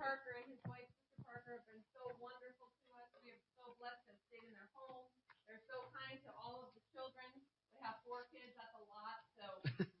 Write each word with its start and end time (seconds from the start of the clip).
Parker 0.00 0.32
and 0.40 0.48
his 0.48 0.64
wife, 0.64 0.88
Sister 0.96 1.20
Parker, 1.28 1.60
have 1.60 1.68
been 1.68 1.84
so 1.92 2.00
wonderful 2.16 2.72
to 2.72 2.84
us. 2.96 3.12
We 3.20 3.36
are 3.36 3.44
so 3.52 3.76
blessed 3.76 4.00
to 4.08 4.16
have 4.16 4.22
stayed 4.32 4.48
in 4.48 4.56
their 4.56 4.72
home. 4.72 5.12
They're 5.44 5.60
so 5.68 5.92
kind 5.92 6.16
to 6.24 6.32
all 6.40 6.64
of 6.64 6.72
the 6.72 6.80
children. 6.88 7.28
We 7.76 7.84
have 7.84 8.00
four 8.08 8.24
kids, 8.32 8.56
that's 8.56 8.72
a 8.80 8.84
lot. 8.88 9.20
So 9.36 9.44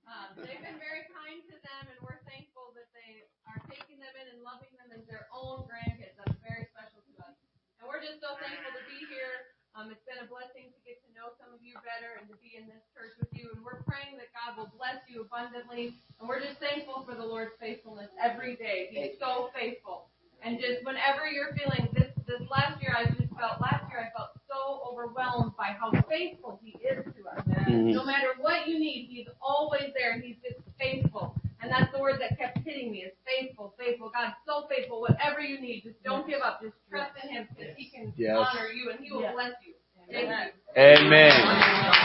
um, 0.08 0.40
they've 0.40 0.64
been 0.64 0.80
very 0.80 1.04
kind 1.12 1.44
to 1.52 1.56
them, 1.60 1.84
and 1.92 2.00
we're 2.00 2.16
thankful 2.24 2.72
that 2.80 2.88
they 2.96 3.28
are 3.44 3.60
taking 3.68 4.00
them 4.00 4.16
in 4.16 4.32
and 4.32 4.40
loving 4.40 4.72
them 4.80 4.88
as 4.96 5.04
their 5.04 5.28
own 5.36 5.68
grandkids. 5.68 6.16
That's 6.16 6.40
very 6.40 6.64
special 6.72 7.04
to 7.04 7.14
us. 7.20 7.36
And 7.76 7.84
we're 7.84 8.00
just 8.00 8.24
so 8.24 8.40
thankful 8.40 8.72
to 8.72 8.84
be 8.88 9.04
here. 9.12 9.49
Um, 9.78 9.88
it's 9.94 10.02
been 10.02 10.18
a 10.18 10.26
blessing 10.26 10.66
to 10.74 10.78
get 10.82 10.98
to 11.06 11.08
know 11.14 11.30
some 11.38 11.54
of 11.54 11.62
you 11.62 11.78
better 11.86 12.18
and 12.18 12.26
to 12.26 12.36
be 12.42 12.58
in 12.58 12.66
this 12.66 12.82
church 12.90 13.14
with 13.22 13.30
you. 13.32 13.54
And 13.54 13.62
we're 13.62 13.86
praying 13.86 14.18
that 14.18 14.34
God 14.34 14.58
will 14.58 14.70
bless 14.74 14.98
you 15.06 15.22
abundantly. 15.22 15.94
And 16.18 16.26
we're 16.26 16.42
just 16.42 16.58
thankful 16.58 17.06
for 17.06 17.14
the 17.14 17.24
Lord's 17.24 17.54
faithfulness 17.62 18.10
every 18.18 18.58
day. 18.58 18.90
He's 18.90 19.14
so 19.22 19.50
faithful. 19.54 20.10
And 20.42 20.58
just 20.58 20.82
whenever 20.82 21.30
you're 21.30 21.54
feeling 21.54 21.86
this, 21.94 22.10
this 22.26 22.42
last 22.50 22.82
year, 22.82 22.96
I 22.98 23.06
just 23.14 23.30
felt 23.38 23.60
last 23.62 23.86
year 23.92 24.02
I 24.02 24.10
felt 24.16 24.34
so 24.50 24.82
overwhelmed 24.90 25.54
by 25.54 25.76
how 25.78 25.94
faithful 26.10 26.58
He 26.64 26.74
is 26.82 27.04
to 27.04 27.20
us. 27.30 27.44
Mhm. 27.46 27.94
No 27.94 28.02
matter 28.04 28.34
what 28.42 28.66
you 28.66 28.78
need, 28.78 29.06
He's 29.06 29.28
always 29.40 29.92
there. 29.94 30.18
He's 30.18 30.36
just 30.42 30.58
faithful. 30.78 31.36
And 31.62 31.70
that's 31.70 31.92
the 31.92 32.00
word 32.00 32.20
that 32.20 32.38
kept 32.38 32.58
hitting 32.64 32.90
me 32.90 32.98
is 33.04 33.12
faithful, 33.26 33.74
faithful. 33.78 34.10
God's 34.14 34.34
so 34.46 34.66
faithful. 34.68 35.00
Whatever 35.02 35.40
you 35.40 35.60
need, 35.60 35.82
just 35.84 36.02
don't 36.02 36.26
give 36.26 36.40
up. 36.40 36.60
Just 36.62 36.74
trust 36.88 37.12
in 37.22 37.30
Him 37.30 37.48
because 37.50 37.76
He 37.76 37.90
can 37.90 38.12
Yes. 38.16 38.36
honor 38.38 38.68
you 38.68 38.90
and 38.90 39.00
He 39.00 39.12
will 39.12 39.30
bless 39.32 39.52
you. 39.66 39.74
Thank 40.10 40.28
you. 40.28 40.82
Amen. 40.82 41.32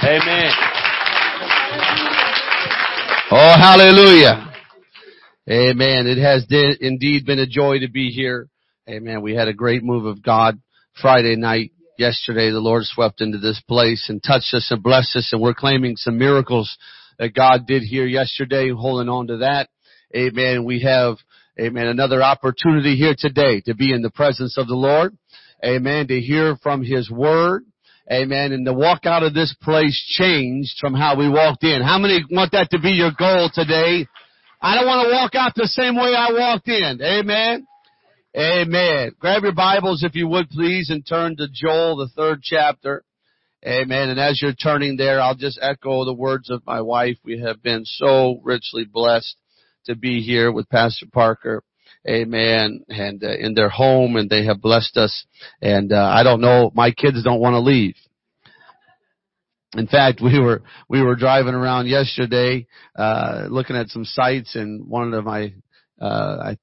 Amen. 0.04 0.52
Oh, 3.32 3.54
hallelujah. 3.58 4.52
Amen. 5.50 6.08
It 6.08 6.18
has 6.18 6.46
di- 6.46 6.78
indeed 6.82 7.26
been 7.26 7.40
a 7.40 7.48
joy 7.48 7.80
to 7.80 7.88
be 7.90 8.10
here. 8.10 8.50
Amen. 8.90 9.22
We 9.22 9.36
had 9.36 9.48
a 9.48 9.54
great 9.54 9.84
move 9.84 10.06
of 10.06 10.22
God 10.22 10.60
Friday 11.02 11.36
night. 11.36 11.72
Yesterday, 11.98 12.52
the 12.52 12.60
Lord 12.60 12.84
swept 12.84 13.22
into 13.22 13.38
this 13.38 13.62
place 13.68 14.10
and 14.10 14.22
touched 14.22 14.54
us 14.54 14.68
and 14.70 14.84
blessed 14.84 15.16
us, 15.16 15.30
and 15.32 15.42
we're 15.42 15.54
claiming 15.54 15.96
some 15.96 16.18
miracles 16.18 16.78
that 17.20 17.34
God 17.34 17.68
did 17.68 17.84
here 17.84 18.06
yesterday, 18.06 18.70
holding 18.70 19.10
on 19.10 19.28
to 19.28 19.38
that. 19.38 19.70
Amen. 20.16 20.64
We 20.64 20.82
have, 20.82 21.18
amen, 21.60 21.88
another 21.88 22.22
opportunity 22.22 22.96
here 22.96 23.16
today 23.18 23.62
to 23.62 23.76
be 23.76 23.94
in 23.94 24.02
the 24.02 24.12
presence 24.12 24.58
of 24.58 24.68
the 24.68 24.76
Lord. 24.76 25.18
Amen. 25.64 26.08
To 26.08 26.20
hear 26.20 26.56
from 26.62 26.84
His 26.84 27.10
Word. 27.10 27.64
Amen. 28.12 28.52
And 28.52 28.66
to 28.66 28.74
walk 28.74 29.06
out 29.06 29.24
of 29.24 29.34
this 29.34 29.56
place 29.62 30.00
changed 30.18 30.76
from 30.80 30.94
how 30.94 31.18
we 31.18 31.28
walked 31.28 31.64
in. 31.64 31.82
How 31.82 31.98
many 31.98 32.24
want 32.30 32.52
that 32.52 32.70
to 32.72 32.80
be 32.80 32.92
your 32.92 33.12
goal 33.18 33.50
today? 33.54 34.08
I 34.62 34.76
don't 34.76 34.86
want 34.86 35.08
to 35.08 35.14
walk 35.14 35.36
out 35.36 35.54
the 35.56 35.68
same 35.68 35.96
way 35.96 36.14
I 36.16 36.32
walked 36.32 36.68
in. 36.68 37.02
Amen. 37.02 37.68
Amen. 38.38 39.12
Grab 39.20 39.44
your 39.44 39.54
Bibles 39.54 40.04
if 40.04 40.14
you 40.14 40.28
would 40.28 40.50
please 40.50 40.90
and 40.90 41.08
turn 41.08 41.38
to 41.38 41.48
Joel, 41.52 41.98
the 41.98 42.10
third 42.16 42.42
chapter. 42.44 43.04
Amen. 43.66 44.10
And 44.10 44.20
as 44.20 44.40
you're 44.42 44.54
turning 44.54 44.96
there, 44.96 45.20
I'll 45.20 45.34
just 45.34 45.58
echo 45.60 46.06
the 46.06 46.14
words 46.14 46.52
of 46.52 46.62
my 46.68 46.82
wife. 46.82 47.18
We 47.24 47.40
have 47.40 47.64
been 47.64 47.84
so 47.84 48.40
richly 48.44 48.86
blessed 48.86 49.36
to 49.86 49.96
be 49.96 50.22
here 50.22 50.52
with 50.52 50.70
Pastor 50.70 51.08
Parker. 51.12 51.64
Amen. 52.08 52.84
And 52.90 53.24
uh, 53.24 53.36
in 53.40 53.56
their 53.56 53.70
home 53.70 54.18
and 54.18 54.30
they 54.30 54.46
have 54.46 54.62
blessed 54.62 54.98
us. 54.98 55.26
And 55.64 55.92
uh, 55.92 56.12
I 56.16 56.22
don't 56.22 56.42
know, 56.42 56.72
my 56.76 56.92
kids 56.92 57.24
don't 57.24 57.40
want 57.40 57.54
to 57.56 57.60
leave. 57.60 57.96
In 59.76 59.88
fact, 59.88 60.22
we 60.22 60.40
were 60.40 60.62
we 60.88 61.02
were 61.02 61.16
driving 61.16 61.56
around 61.56 61.88
yesterday, 61.88 62.68
uh, 62.96 63.48
looking 63.50 63.76
at 63.76 63.90
some 63.90 64.06
sites, 64.06 64.56
and 64.56 64.88
one 64.88 65.14
of 65.14 65.26
my, 65.26 65.54
uh, 66.00 66.54
I, 66.54 66.58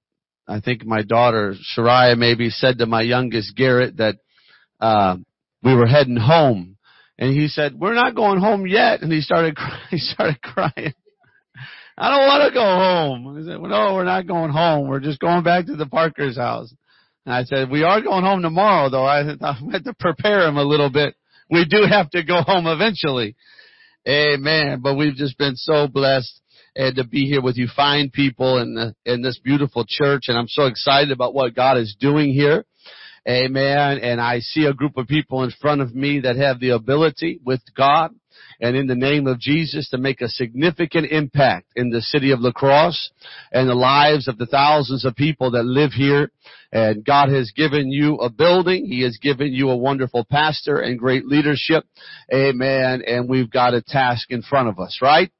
I 0.48 0.60
think 0.60 0.86
my 0.86 1.02
daughter 1.02 1.54
Shariah 1.76 2.16
maybe 2.16 2.48
said 2.48 2.78
to 2.78 2.86
my 2.86 3.02
youngest 3.02 3.54
Garrett 3.54 3.98
that 3.98 4.16
uh, 4.80 5.16
we 5.62 5.74
were 5.74 5.86
heading 5.86 6.16
home, 6.16 6.78
and 7.18 7.32
he 7.32 7.48
said, 7.48 7.74
"We're 7.78 7.94
not 7.94 8.14
going 8.14 8.40
home 8.40 8.66
yet," 8.66 9.02
and 9.02 9.12
he 9.12 9.20
started 9.20 9.56
he 9.90 9.98
started 9.98 10.40
crying. 10.42 10.94
I 11.98 12.10
don't 12.10 12.26
want 12.26 12.48
to 12.48 12.54
go 12.54 12.64
home. 12.64 13.36
I 13.36 13.46
said, 13.46 13.60
well, 13.60 13.70
"No, 13.70 13.94
we're 13.94 14.04
not 14.04 14.26
going 14.26 14.50
home. 14.50 14.88
We're 14.88 15.00
just 15.00 15.20
going 15.20 15.42
back 15.42 15.66
to 15.66 15.76
the 15.76 15.86
Parker's 15.86 16.36
house." 16.36 16.74
And 17.26 17.34
I 17.34 17.44
said, 17.44 17.70
"We 17.70 17.82
are 17.82 18.00
going 18.00 18.24
home 18.24 18.42
tomorrow, 18.42 18.88
though. 18.88 19.04
I, 19.04 19.20
I 19.20 19.58
had 19.70 19.84
to 19.84 19.94
prepare 19.98 20.46
him 20.48 20.56
a 20.56 20.64
little 20.64 20.90
bit." 20.90 21.14
we 21.52 21.66
do 21.66 21.84
have 21.88 22.10
to 22.10 22.24
go 22.24 22.42
home 22.42 22.66
eventually. 22.66 23.36
Amen. 24.08 24.80
But 24.82 24.96
we've 24.96 25.14
just 25.14 25.38
been 25.38 25.54
so 25.54 25.86
blessed 25.86 26.40
and 26.74 26.96
to 26.96 27.04
be 27.04 27.26
here 27.26 27.42
with 27.42 27.58
you 27.58 27.68
fine 27.76 28.10
people 28.10 28.58
in 28.58 28.74
the, 28.74 28.94
in 29.04 29.20
this 29.20 29.38
beautiful 29.38 29.84
church 29.86 30.22
and 30.28 30.38
I'm 30.38 30.48
so 30.48 30.66
excited 30.66 31.12
about 31.12 31.34
what 31.34 31.54
God 31.54 31.76
is 31.76 31.94
doing 32.00 32.32
here. 32.32 32.64
Amen. 33.28 33.98
And 33.98 34.20
I 34.20 34.40
see 34.40 34.64
a 34.64 34.74
group 34.74 34.96
of 34.96 35.06
people 35.06 35.44
in 35.44 35.52
front 35.60 35.80
of 35.80 35.94
me 35.94 36.20
that 36.20 36.36
have 36.36 36.58
the 36.58 36.70
ability 36.70 37.40
with 37.44 37.60
God 37.76 38.10
and 38.60 38.76
in 38.76 38.86
the 38.86 38.96
name 38.96 39.26
of 39.26 39.38
Jesus 39.38 39.88
to 39.90 39.98
make 39.98 40.20
a 40.20 40.28
significant 40.28 41.10
impact 41.10 41.66
in 41.76 41.90
the 41.90 42.00
city 42.00 42.32
of 42.32 42.40
La 42.40 42.50
Crosse 42.50 43.10
and 43.52 43.68
the 43.68 43.74
lives 43.74 44.26
of 44.26 44.38
the 44.38 44.46
thousands 44.46 45.04
of 45.04 45.14
people 45.14 45.52
that 45.52 45.64
live 45.64 45.92
here. 45.92 46.30
And 46.72 47.04
God 47.04 47.28
has 47.28 47.52
given 47.54 47.90
you 47.92 48.16
a 48.16 48.30
building. 48.30 48.86
He 48.86 49.02
has 49.02 49.18
given 49.20 49.52
you 49.52 49.70
a 49.70 49.76
wonderful 49.76 50.24
pastor 50.28 50.78
and 50.78 50.98
great 50.98 51.26
leadership. 51.26 51.84
Amen. 52.32 53.02
And 53.06 53.28
we've 53.28 53.50
got 53.50 53.74
a 53.74 53.82
task 53.82 54.30
in 54.30 54.42
front 54.42 54.68
of 54.68 54.78
us, 54.80 54.98
right? 55.00 55.30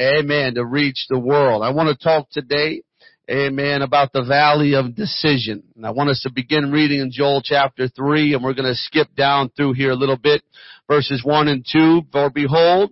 Amen. 0.00 0.54
To 0.54 0.64
reach 0.64 1.06
the 1.08 1.18
world. 1.18 1.62
I 1.62 1.70
want 1.70 1.88
to 1.88 2.04
talk 2.04 2.30
today 2.30 2.82
Amen. 3.30 3.82
About 3.82 4.14
the 4.14 4.24
valley 4.24 4.74
of 4.74 4.94
decision. 4.94 5.62
And 5.76 5.84
I 5.84 5.90
want 5.90 6.08
us 6.08 6.22
to 6.22 6.32
begin 6.32 6.72
reading 6.72 7.00
in 7.00 7.10
Joel 7.12 7.42
chapter 7.44 7.86
3 7.86 8.32
and 8.32 8.42
we're 8.42 8.54
going 8.54 8.72
to 8.72 8.74
skip 8.74 9.14
down 9.14 9.50
through 9.50 9.74
here 9.74 9.90
a 9.90 9.96
little 9.96 10.16
bit. 10.16 10.42
Verses 10.88 11.20
1 11.22 11.48
and 11.48 11.66
2. 11.70 12.02
For 12.10 12.30
behold, 12.30 12.90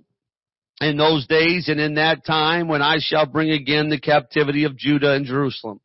in 0.82 0.98
those 0.98 1.26
days 1.26 1.69
and 1.69 1.80
in 1.80 1.94
that 1.94 2.26
time 2.26 2.69
when 2.69 2.82
I 2.82 2.97
shall 2.98 3.24
bring 3.24 3.50
again 3.50 3.88
the 3.88 3.98
captivity 3.98 4.64
of 4.64 4.76
Judah 4.76 5.14
and 5.14 5.24
Jerusalem. 5.24 5.80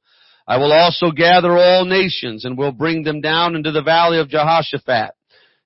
I 0.45 0.57
will 0.57 0.73
also 0.73 1.11
gather 1.11 1.57
all 1.57 1.85
nations 1.85 2.43
and 2.43 2.57
will 2.57 2.73
bring 2.73 3.03
them 3.03 3.21
down 3.21 3.55
into 3.55 3.71
the 3.71 3.83
valley 3.83 4.19
of 4.19 4.27
Jehoshaphat 4.27 5.11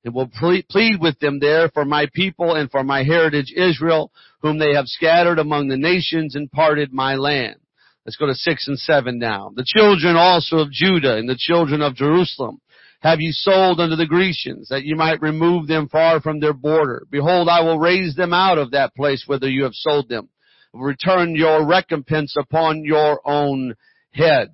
and 0.03 0.13
will 0.13 0.29
plead 0.29 1.01
with 1.01 1.17
them 1.17 1.39
there 1.39 1.69
for 1.69 1.85
my 1.85 2.07
people 2.13 2.53
and 2.53 2.69
for 2.69 2.83
my 2.83 3.01
heritage 3.01 3.51
Israel, 3.55 4.11
whom 4.43 4.59
they 4.59 4.75
have 4.75 4.85
scattered 4.85 5.39
among 5.39 5.69
the 5.69 5.77
nations 5.77 6.35
and 6.35 6.51
parted 6.51 6.93
my 6.93 7.15
land. 7.15 7.55
Let's 8.05 8.17
go 8.17 8.27
to 8.27 8.35
six 8.35 8.67
and 8.67 8.77
seven 8.77 9.17
now. 9.17 9.51
The 9.55 9.65
children 9.65 10.15
also 10.15 10.57
of 10.57 10.71
Judah 10.71 11.17
and 11.17 11.27
the 11.27 11.37
children 11.37 11.81
of 11.81 11.95
Jerusalem 11.95 12.59
have 13.01 13.19
you 13.19 13.31
sold 13.31 13.79
unto 13.79 13.95
the 13.95 14.05
Grecians, 14.07 14.69
that 14.69 14.83
you 14.83 14.95
might 14.95 15.21
remove 15.21 15.67
them 15.67 15.87
far 15.89 16.21
from 16.21 16.39
their 16.39 16.53
border. 16.53 17.05
Behold, 17.11 17.47
I 17.49 17.61
will 17.61 17.77
raise 17.77 18.15
them 18.15 18.33
out 18.33 18.57
of 18.57 18.71
that 18.71 18.95
place 18.95 19.23
whither 19.27 19.49
you 19.49 19.63
have 19.63 19.73
sold 19.73 20.09
them. 20.09 20.29
Return 20.73 21.35
your 21.35 21.65
recompense 21.65 22.35
upon 22.37 22.83
your 22.83 23.21
own 23.25 23.75
head. 24.11 24.49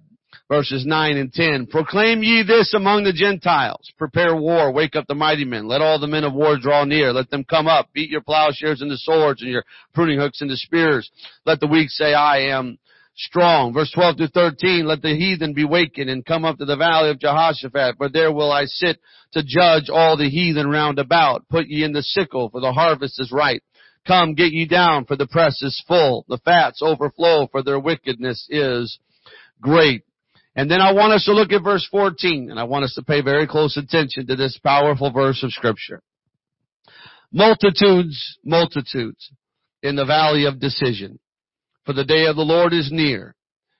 Verses 0.49 0.85
9 0.85 1.17
and 1.17 1.31
10. 1.31 1.67
Proclaim 1.67 2.23
ye 2.23 2.43
this 2.45 2.73
among 2.73 3.03
the 3.05 3.13
Gentiles. 3.13 3.89
Prepare 3.97 4.35
war. 4.35 4.71
Wake 4.71 4.97
up 4.97 5.07
the 5.07 5.15
mighty 5.15 5.45
men. 5.45 5.67
Let 5.67 5.81
all 5.81 5.97
the 5.97 6.07
men 6.07 6.25
of 6.25 6.33
war 6.33 6.57
draw 6.57 6.83
near. 6.83 7.13
Let 7.13 7.29
them 7.29 7.45
come 7.45 7.67
up. 7.67 7.89
Beat 7.93 8.09
your 8.09 8.21
plowshares 8.21 8.81
into 8.81 8.97
swords 8.97 9.41
and 9.41 9.49
your 9.49 9.63
pruning 9.93 10.19
hooks 10.19 10.41
into 10.41 10.57
spears. 10.57 11.09
Let 11.45 11.61
the 11.61 11.67
weak 11.67 11.89
say, 11.89 12.13
I 12.13 12.49
am 12.49 12.77
strong. 13.21 13.73
Verse 13.73 13.91
12 13.91 14.17
to 14.17 14.27
13, 14.29 14.85
let 14.85 15.01
the 15.01 15.15
heathen 15.15 15.53
be 15.53 15.65
wakened 15.65 16.09
and 16.09 16.25
come 16.25 16.45
up 16.45 16.57
to 16.57 16.65
the 16.65 16.75
valley 16.75 17.09
of 17.09 17.19
Jehoshaphat, 17.19 17.97
for 17.97 18.09
there 18.09 18.31
will 18.31 18.51
I 18.51 18.65
sit 18.65 18.99
to 19.33 19.43
judge 19.45 19.89
all 19.89 20.17
the 20.17 20.29
heathen 20.29 20.69
round 20.69 20.99
about. 20.99 21.47
Put 21.49 21.67
ye 21.67 21.83
in 21.83 21.93
the 21.93 22.03
sickle, 22.03 22.49
for 22.49 22.61
the 22.61 22.73
harvest 22.73 23.19
is 23.19 23.31
ripe. 23.31 23.63
Come, 24.07 24.33
get 24.33 24.51
ye 24.51 24.65
down, 24.65 25.05
for 25.05 25.15
the 25.15 25.27
press 25.27 25.61
is 25.61 25.83
full. 25.87 26.25
The 26.27 26.39
fats 26.43 26.81
overflow, 26.81 27.47
for 27.47 27.61
their 27.61 27.79
wickedness 27.79 28.47
is 28.49 28.97
great. 29.61 30.03
And 30.55 30.69
then 30.69 30.81
I 30.81 30.91
want 30.91 31.13
us 31.13 31.25
to 31.25 31.33
look 31.33 31.51
at 31.51 31.63
verse 31.63 31.87
14, 31.89 32.49
and 32.49 32.59
I 32.59 32.63
want 32.63 32.83
us 32.83 32.95
to 32.95 33.03
pay 33.03 33.21
very 33.21 33.47
close 33.47 33.77
attention 33.77 34.27
to 34.27 34.35
this 34.35 34.59
powerful 34.63 35.11
verse 35.11 35.43
of 35.43 35.51
scripture. 35.51 36.01
Multitudes, 37.31 38.37
multitudes 38.43 39.31
in 39.81 39.95
the 39.95 40.05
valley 40.05 40.45
of 40.45 40.59
decision. 40.59 41.19
For 41.85 41.93
the 41.93 42.05
day 42.05 42.25
of 42.25 42.35
the 42.35 42.43
Lord 42.43 42.73
is 42.73 42.91
near 42.91 43.35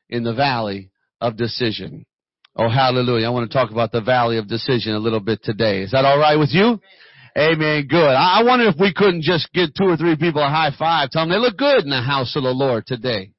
in 0.10 0.24
the 0.24 0.34
valley 0.34 0.92
of 1.20 1.38
decision. 1.38 2.06
Oh, 2.56 2.70
hallelujah. 2.70 3.28
I 3.28 3.30
want 3.30 3.50
to 3.50 3.58
talk 3.58 3.72
about 3.72 3.92
the 3.92 4.02
valley 4.02 4.38
of 4.38 4.48
decision 4.48 4.94
a 4.94 5.00
little 5.00 5.20
bit 5.20 5.42
today. 5.44 5.82
Is 5.84 5.92
that 5.92 6.04
alright 6.04 6.38
with 6.38 6.50
you? 6.52 6.80
Amen. 7.38 7.88
Good. 7.88 7.98
I 7.98 8.44
wonder 8.44 8.68
if 8.68 8.76
we 8.78 8.94
couldn't 8.94 9.22
just 9.22 9.52
give 9.54 9.74
two 9.74 9.86
or 9.86 9.96
three 9.96 10.18
people 10.18 10.42
a 10.42 10.50
high 10.50 10.72
five, 10.78 11.12
tell 11.12 11.24
them 11.24 11.30
they 11.30 11.38
look 11.38 11.58
good 11.58 11.84
in 11.84 11.90
the 11.90 12.02
house 12.02 12.36
of 12.36 12.44
the 12.44 12.50
Lord 12.50 12.86
today. 12.86 13.32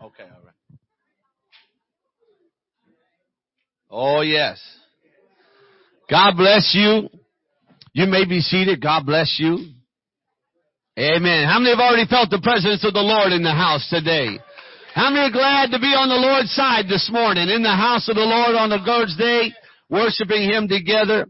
Okay, 0.00 0.22
all 0.22 0.44
right. 0.44 0.54
Oh 3.90 4.20
yes. 4.20 4.60
God 6.10 6.36
bless 6.36 6.72
you. 6.74 7.08
You 7.92 8.06
may 8.06 8.24
be 8.26 8.40
seated. 8.40 8.80
God 8.80 9.04
bless 9.06 9.36
you. 9.38 9.72
Amen. 10.98 11.46
How 11.46 11.58
many 11.58 11.70
have 11.70 11.80
already 11.80 12.08
felt 12.08 12.30
the 12.30 12.40
presence 12.42 12.84
of 12.84 12.92
the 12.92 13.00
Lord 13.00 13.32
in 13.32 13.42
the 13.42 13.52
house 13.52 13.88
today? 13.88 14.38
How 14.94 15.10
many 15.10 15.28
are 15.28 15.30
glad 15.30 15.70
to 15.70 15.78
be 15.78 15.94
on 15.94 16.08
the 16.08 16.16
Lord's 16.16 16.50
side 16.50 16.86
this 16.88 17.08
morning 17.12 17.48
in 17.48 17.62
the 17.62 17.70
house 17.70 18.08
of 18.08 18.16
the 18.16 18.26
Lord 18.26 18.56
on 18.56 18.70
the 18.70 18.82
Lord's 18.82 19.16
day, 19.16 19.52
worshiping 19.88 20.42
Him 20.42 20.66
together? 20.66 21.26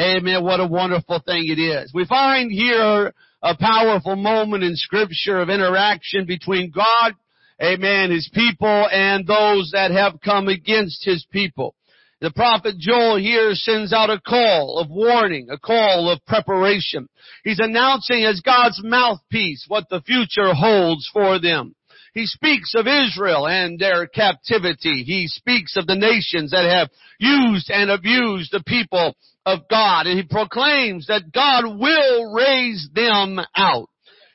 Amen. 0.00 0.42
What 0.42 0.60
a 0.60 0.66
wonderful 0.66 1.20
thing 1.24 1.46
it 1.46 1.60
is. 1.60 1.92
We 1.94 2.04
find 2.06 2.50
here 2.50 3.12
a 3.42 3.56
powerful 3.56 4.16
moment 4.16 4.64
in 4.64 4.74
scripture 4.74 5.40
of 5.40 5.50
interaction 5.50 6.26
between 6.26 6.70
God, 6.70 7.14
amen, 7.60 8.10
His 8.10 8.30
people 8.32 8.88
and 8.90 9.26
those 9.26 9.70
that 9.72 9.90
have 9.90 10.20
come 10.24 10.48
against 10.48 11.04
His 11.04 11.26
people. 11.30 11.74
The 12.20 12.30
prophet 12.30 12.78
Joel 12.78 13.16
here 13.16 13.52
sends 13.54 13.92
out 13.92 14.08
a 14.08 14.20
call 14.20 14.78
of 14.78 14.88
warning, 14.88 15.48
a 15.50 15.58
call 15.58 16.08
of 16.08 16.24
preparation. 16.24 17.08
He's 17.42 17.58
announcing 17.58 18.24
as 18.24 18.40
God's 18.40 18.80
mouthpiece 18.80 19.64
what 19.66 19.88
the 19.90 20.02
future 20.02 20.54
holds 20.54 21.10
for 21.12 21.40
them. 21.40 21.74
He 22.14 22.26
speaks 22.26 22.74
of 22.76 22.86
Israel 22.86 23.48
and 23.48 23.78
their 23.78 24.06
captivity. 24.06 25.02
He 25.02 25.26
speaks 25.26 25.76
of 25.76 25.86
the 25.86 25.96
nations 25.96 26.52
that 26.52 26.64
have 26.64 26.90
used 27.18 27.70
and 27.70 27.90
abused 27.90 28.52
the 28.52 28.62
people 28.66 29.16
of 29.44 29.60
God. 29.68 30.06
And 30.06 30.18
he 30.18 30.24
proclaims 30.24 31.06
that 31.08 31.32
God 31.32 31.64
will 31.64 32.32
raise 32.32 32.88
them 32.94 33.40
out. 33.56 33.88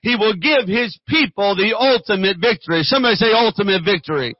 He 0.07 0.15
will 0.15 0.39
give 0.39 0.71
his 0.71 0.97
people 1.05 1.51
the 1.59 1.75
ultimate 1.75 2.37
victory. 2.39 2.83
Somebody 2.83 3.15
say 3.15 3.35
ultimate 3.35 3.83
victory. 3.83 4.33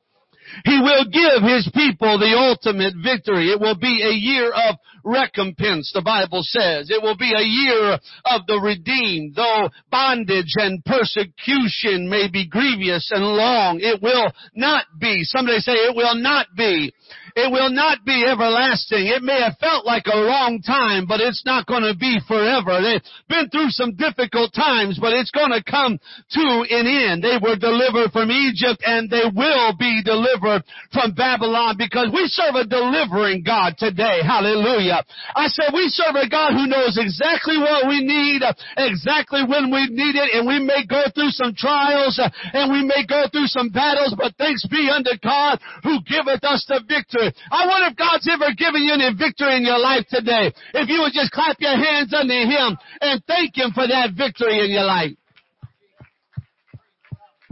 He 0.64 0.80
will 0.80 1.06
give 1.12 1.44
His 1.44 1.70
people 1.76 2.18
the 2.18 2.34
ultimate 2.38 2.94
victory. 3.04 3.52
It 3.52 3.60
will 3.60 3.78
be 3.78 4.02
a 4.02 4.16
year 4.16 4.52
of 4.52 4.78
recompense, 5.08 5.92
the 5.94 6.02
Bible 6.04 6.42
says. 6.44 6.90
It 6.92 7.02
will 7.02 7.18
be 7.18 7.32
a 7.32 7.42
year 7.42 7.98
of 8.26 8.46
the 8.48 8.60
redeemed. 8.60 9.36
Though 9.36 9.70
bondage 9.90 10.54
and 10.56 10.84
persecution 10.84 12.10
may 12.10 12.30
be 12.30 12.48
grievous 12.48 13.10
and 13.12 13.24
long, 13.24 13.80
it 13.82 14.02
will 14.02 14.32
not 14.54 14.86
be. 15.00 15.24
Somebody 15.24 15.60
say 15.60 15.74
it 15.74 15.96
will 15.96 16.16
not 16.16 16.48
be 16.56 16.94
it 17.38 17.54
will 17.54 17.70
not 17.70 18.04
be 18.04 18.26
everlasting. 18.26 19.06
It 19.06 19.22
may 19.22 19.38
have 19.38 19.62
felt 19.62 19.86
like 19.86 20.10
a 20.10 20.18
long 20.18 20.58
time, 20.66 21.06
but 21.06 21.22
it's 21.22 21.46
not 21.46 21.70
going 21.70 21.86
to 21.86 21.94
be 21.94 22.18
forever. 22.28 22.82
They've 22.82 23.06
been 23.30 23.54
through 23.54 23.70
some 23.70 23.94
difficult 23.94 24.58
times, 24.58 24.98
but 24.98 25.14
it's 25.14 25.30
going 25.30 25.54
to 25.54 25.62
come 25.62 26.02
to 26.02 26.46
an 26.66 26.90
end. 26.90 27.22
They 27.22 27.38
were 27.38 27.54
delivered 27.54 28.10
from 28.10 28.34
Egypt 28.34 28.82
and 28.82 29.06
they 29.06 29.30
will 29.30 29.78
be 29.78 30.02
delivered 30.02 30.66
from 30.90 31.14
Babylon 31.14 31.78
because 31.78 32.10
we 32.10 32.26
serve 32.26 32.58
a 32.58 32.66
delivering 32.66 33.46
God 33.46 33.78
today. 33.78 34.26
Hallelujah. 34.26 34.97
I 35.36 35.48
said 35.48 35.74
we 35.74 35.90
serve 35.90 36.16
a 36.16 36.30
God 36.30 36.54
who 36.54 36.68
knows 36.68 36.98
exactly 36.98 37.58
what 37.58 37.88
we 37.88 38.02
need, 38.02 38.42
exactly 38.78 39.44
when 39.44 39.70
we 39.72 39.88
need 39.90 40.16
it, 40.16 40.34
and 40.34 40.48
we 40.48 40.60
may 40.60 40.86
go 40.86 41.06
through 41.14 41.32
some 41.32 41.54
trials 41.56 42.20
and 42.54 42.72
we 42.72 42.86
may 42.86 43.06
go 43.06 43.26
through 43.32 43.48
some 43.48 43.70
battles, 43.70 44.16
but 44.18 44.36
thanks 44.38 44.66
be 44.68 44.90
unto 44.90 45.12
God 45.22 45.60
who 45.84 46.02
giveth 46.04 46.44
us 46.44 46.66
the 46.68 46.82
victory. 46.88 47.34
I 47.52 47.68
wonder 47.68 47.92
if 47.92 47.98
God's 47.98 48.28
ever 48.32 48.54
given 48.56 48.84
you 48.84 48.94
any 48.94 49.14
victory 49.14 49.58
in 49.58 49.64
your 49.64 49.80
life 49.80 50.06
today. 50.10 50.54
If 50.74 50.90
you 50.90 51.02
would 51.02 51.14
just 51.14 51.32
clap 51.32 51.58
your 51.60 51.78
hands 51.78 52.14
unto 52.14 52.34
Him 52.34 52.78
and 53.02 53.24
thank 53.26 53.58
Him 53.58 53.72
for 53.74 53.88
that 53.88 54.14
victory 54.18 54.64
in 54.66 54.72
your 54.72 54.86
life. 54.86 55.14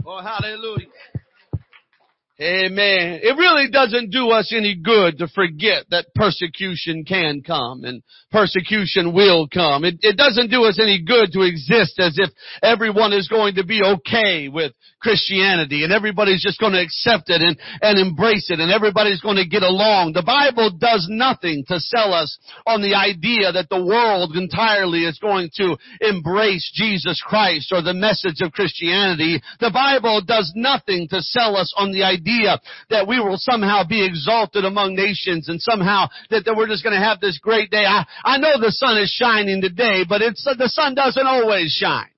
Oh, 0.06 0.22
hallelujah. 0.22 0.86
Amen. 2.38 3.20
It 3.22 3.34
really 3.38 3.70
doesn't 3.70 4.10
do 4.10 4.28
us 4.28 4.52
any 4.54 4.74
good 4.74 5.18
to 5.18 5.28
forget 5.28 5.86
that 5.90 6.08
persecution 6.14 7.06
can 7.06 7.42
come 7.42 7.84
and 7.84 8.02
persecution 8.30 9.14
will 9.14 9.48
come. 9.48 9.84
It, 9.84 10.00
it 10.02 10.18
doesn't 10.18 10.50
do 10.50 10.64
us 10.64 10.78
any 10.78 11.02
good 11.02 11.32
to 11.32 11.40
exist 11.40 11.98
as 11.98 12.18
if 12.18 12.28
everyone 12.62 13.14
is 13.14 13.28
going 13.28 13.54
to 13.54 13.64
be 13.64 13.80
okay 13.82 14.48
with 14.48 14.72
Christianity 15.06 15.86
and 15.86 15.92
everybody's 15.94 16.42
just 16.42 16.58
going 16.58 16.74
to 16.74 16.82
accept 16.82 17.30
it 17.30 17.38
and, 17.38 17.54
and 17.78 17.94
embrace 17.94 18.50
it 18.50 18.58
and 18.58 18.74
everybody's 18.74 19.22
going 19.22 19.38
to 19.38 19.46
get 19.46 19.62
along. 19.62 20.18
The 20.18 20.26
Bible 20.26 20.74
does 20.74 21.06
nothing 21.08 21.62
to 21.70 21.78
sell 21.78 22.10
us 22.10 22.34
on 22.66 22.82
the 22.82 22.98
idea 22.98 23.54
that 23.54 23.70
the 23.70 23.78
world 23.78 24.34
entirely 24.34 25.06
is 25.06 25.22
going 25.22 25.50
to 25.62 25.78
embrace 26.02 26.66
Jesus 26.74 27.22
Christ 27.22 27.70
or 27.70 27.86
the 27.86 27.94
message 27.94 28.42
of 28.42 28.50
Christianity. 28.50 29.38
The 29.60 29.70
Bible 29.70 30.26
does 30.26 30.50
nothing 30.56 31.06
to 31.14 31.22
sell 31.22 31.54
us 31.54 31.72
on 31.78 31.92
the 31.92 32.02
idea 32.02 32.58
that 32.90 33.06
we 33.06 33.20
will 33.20 33.38
somehow 33.38 33.86
be 33.86 34.04
exalted 34.04 34.64
among 34.64 34.96
nations 34.96 35.48
and 35.48 35.62
somehow 35.62 36.10
that, 36.30 36.44
that 36.46 36.56
we're 36.56 36.66
just 36.66 36.82
going 36.82 36.98
to 36.98 37.06
have 37.06 37.20
this 37.20 37.38
great 37.38 37.70
day. 37.70 37.86
I, 37.86 38.02
I 38.24 38.38
know 38.38 38.58
the 38.58 38.74
sun 38.74 38.98
is 38.98 39.14
shining 39.14 39.62
today, 39.62 40.02
but 40.02 40.20
it's, 40.20 40.42
the 40.42 40.68
sun 40.68 40.96
doesn't 40.96 41.26
always 41.26 41.70
shine. 41.70 42.10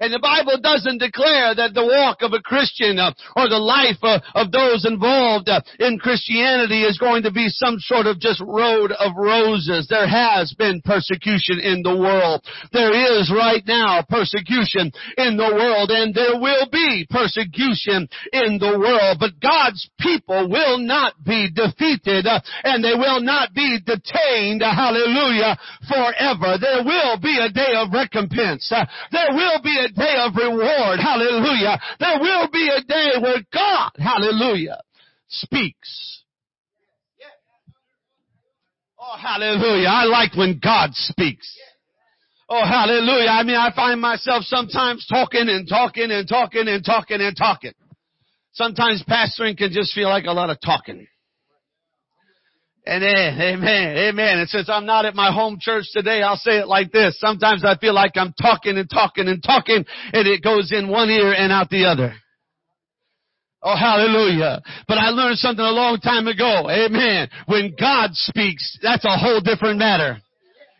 And 0.00 0.12
the 0.12 0.22
Bible 0.22 0.58
doesn't 0.62 0.98
declare 0.98 1.54
that 1.54 1.74
the 1.74 1.84
walk 1.84 2.22
of 2.22 2.32
a 2.32 2.42
Christian 2.42 2.98
uh, 2.98 3.12
or 3.34 3.48
the 3.48 3.58
life 3.58 3.98
uh, 4.02 4.20
of 4.34 4.52
those 4.52 4.86
involved 4.86 5.48
uh, 5.48 5.60
in 5.78 5.98
Christianity 5.98 6.86
is 6.86 6.98
going 6.98 7.22
to 7.24 7.32
be 7.32 7.48
some 7.48 7.78
sort 7.78 8.06
of 8.06 8.20
just 8.20 8.40
road 8.40 8.92
of 8.92 9.18
roses. 9.18 9.90
There 9.90 10.08
has 10.08 10.54
been 10.54 10.82
persecution 10.84 11.58
in 11.58 11.82
the 11.82 11.98
world. 11.98 12.46
There 12.72 12.94
is 12.94 13.32
right 13.34 13.62
now 13.66 14.06
persecution 14.06 14.94
in 15.18 15.34
the 15.34 15.50
world 15.50 15.90
and 15.90 16.14
there 16.14 16.38
will 16.38 16.70
be 16.70 17.06
persecution 17.10 18.06
in 18.32 18.62
the 18.62 18.78
world. 18.78 19.18
But 19.18 19.40
God's 19.42 19.82
people 19.98 20.48
will 20.48 20.78
not 20.78 21.18
be 21.24 21.50
defeated 21.50 22.26
uh, 22.26 22.40
and 22.62 22.84
they 22.84 22.94
will 22.94 23.20
not 23.20 23.52
be 23.52 23.82
detained, 23.82 24.62
hallelujah, 24.62 25.58
forever. 25.90 26.54
There 26.60 26.86
will 26.86 27.18
be 27.18 27.34
a 27.42 27.50
day 27.50 27.74
of 27.74 27.90
recompense. 27.90 28.70
Uh, 28.70 28.86
there 29.10 29.34
will 29.34 29.58
be 29.62 29.74
a 29.74 29.87
day 29.90 30.16
of 30.18 30.34
reward. 30.36 31.00
Hallelujah. 31.00 31.78
There 31.98 32.20
will 32.20 32.48
be 32.50 32.68
a 32.68 32.82
day 32.82 33.12
where 33.20 33.42
God, 33.52 33.90
hallelujah, 33.98 34.80
speaks. 35.28 36.22
Oh, 39.00 39.16
hallelujah. 39.16 39.88
I 39.88 40.04
like 40.04 40.36
when 40.36 40.58
God 40.62 40.90
speaks. 40.92 41.56
Oh, 42.48 42.64
hallelujah. 42.64 43.28
I 43.28 43.42
mean, 43.42 43.56
I 43.56 43.70
find 43.74 44.00
myself 44.00 44.44
sometimes 44.44 45.06
talking 45.06 45.48
and 45.48 45.68
talking 45.68 46.10
and 46.10 46.26
talking 46.26 46.66
and 46.66 46.84
talking 46.84 47.20
and 47.20 47.36
talking. 47.36 47.72
Sometimes 48.52 49.04
pastoring 49.08 49.56
can 49.56 49.70
just 49.70 49.94
feel 49.94 50.08
like 50.08 50.24
a 50.24 50.32
lot 50.32 50.50
of 50.50 50.58
talking. 50.64 51.06
And 52.88 53.04
eh, 53.04 53.52
amen, 53.52 53.98
amen. 53.98 54.38
And 54.38 54.48
since 54.48 54.70
I'm 54.70 54.86
not 54.86 55.04
at 55.04 55.14
my 55.14 55.30
home 55.30 55.58
church 55.60 55.84
today, 55.92 56.22
I'll 56.22 56.36
say 56.36 56.52
it 56.52 56.68
like 56.68 56.90
this. 56.90 57.20
Sometimes 57.20 57.62
I 57.62 57.76
feel 57.76 57.92
like 57.92 58.12
I'm 58.14 58.32
talking 58.32 58.78
and 58.78 58.88
talking 58.88 59.28
and 59.28 59.42
talking 59.42 59.84
and 60.14 60.26
it 60.26 60.42
goes 60.42 60.72
in 60.72 60.88
one 60.88 61.10
ear 61.10 61.34
and 61.34 61.52
out 61.52 61.68
the 61.68 61.84
other. 61.84 62.14
Oh, 63.62 63.76
hallelujah. 63.76 64.62
But 64.86 64.96
I 64.96 65.10
learned 65.10 65.36
something 65.36 65.62
a 65.62 65.70
long 65.70 65.98
time 65.98 66.28
ago. 66.28 66.70
Amen. 66.70 67.28
When 67.44 67.74
God 67.78 68.14
speaks, 68.14 68.78
that's 68.82 69.04
a 69.04 69.18
whole 69.18 69.42
different 69.42 69.78
matter. 69.78 70.16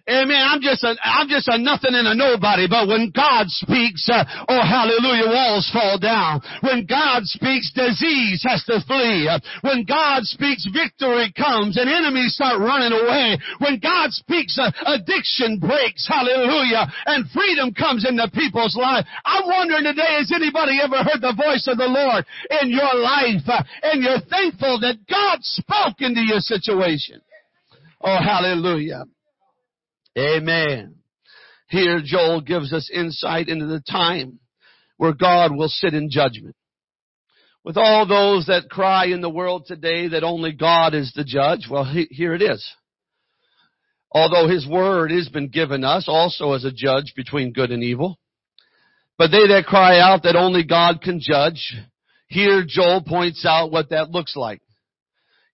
Amen. 0.08 0.40
I'm 0.40 0.64
just 0.64 0.80
a, 0.84 0.96
I'm 1.04 1.28
just 1.28 1.52
a 1.52 1.60
nothing 1.60 1.92
and 1.92 2.08
a 2.08 2.16
nobody. 2.16 2.64
But 2.64 2.88
when 2.88 3.12
God 3.12 3.44
speaks, 3.52 4.08
uh, 4.08 4.24
oh 4.48 4.64
hallelujah, 4.64 5.28
walls 5.28 5.68
fall 5.68 6.00
down. 6.00 6.40
When 6.64 6.88
God 6.88 7.28
speaks, 7.28 7.68
disease 7.76 8.40
has 8.48 8.64
to 8.72 8.80
flee. 8.88 9.28
When 9.60 9.84
God 9.84 10.24
speaks, 10.24 10.64
victory 10.72 11.28
comes 11.36 11.76
and 11.76 11.92
enemies 11.92 12.40
start 12.40 12.56
running 12.56 12.96
away. 12.96 13.36
When 13.60 13.76
God 13.84 14.08
speaks, 14.16 14.56
uh, 14.56 14.72
addiction 14.88 15.60
breaks. 15.60 16.08
Hallelujah. 16.08 16.88
And 17.04 17.28
freedom 17.28 17.76
comes 17.76 18.08
into 18.08 18.32
people's 18.32 18.80
life. 18.80 19.04
I'm 19.28 19.44
wondering 19.44 19.84
today, 19.84 20.24
has 20.24 20.32
anybody 20.32 20.80
ever 20.80 21.04
heard 21.04 21.20
the 21.20 21.36
voice 21.36 21.68
of 21.68 21.76
the 21.76 21.84
Lord 21.84 22.24
in 22.64 22.72
your 22.72 22.96
life? 22.96 23.44
Uh, 23.44 23.60
and 23.82 24.02
you're 24.02 24.24
thankful 24.24 24.80
that 24.80 25.04
God 25.04 25.44
spoke 25.44 26.00
into 26.00 26.24
your 26.24 26.40
situation. 26.40 27.20
Oh, 28.00 28.16
hallelujah. 28.16 29.04
Amen. 30.18 30.96
Here 31.68 32.00
Joel 32.04 32.40
gives 32.40 32.72
us 32.72 32.90
insight 32.92 33.48
into 33.48 33.66
the 33.66 33.82
time 33.88 34.40
where 34.96 35.12
God 35.12 35.54
will 35.54 35.68
sit 35.68 35.94
in 35.94 36.10
judgment. 36.10 36.56
With 37.64 37.76
all 37.76 38.06
those 38.06 38.46
that 38.46 38.70
cry 38.70 39.06
in 39.06 39.20
the 39.20 39.30
world 39.30 39.66
today 39.66 40.08
that 40.08 40.24
only 40.24 40.52
God 40.52 40.94
is 40.94 41.12
the 41.14 41.24
judge, 41.24 41.68
well, 41.70 41.84
he, 41.84 42.08
here 42.10 42.34
it 42.34 42.42
is. 42.42 42.66
Although 44.10 44.48
His 44.48 44.66
Word 44.66 45.10
has 45.10 45.28
been 45.28 45.48
given 45.48 45.84
us 45.84 46.06
also 46.08 46.52
as 46.52 46.64
a 46.64 46.72
judge 46.72 47.12
between 47.14 47.52
good 47.52 47.70
and 47.70 47.84
evil. 47.84 48.18
But 49.18 49.30
they 49.30 49.46
that 49.48 49.66
cry 49.66 50.00
out 50.00 50.22
that 50.22 50.36
only 50.36 50.64
God 50.64 51.02
can 51.02 51.20
judge, 51.20 51.74
here 52.28 52.64
Joel 52.66 53.02
points 53.02 53.44
out 53.46 53.70
what 53.70 53.90
that 53.90 54.10
looks 54.10 54.34
like. 54.34 54.62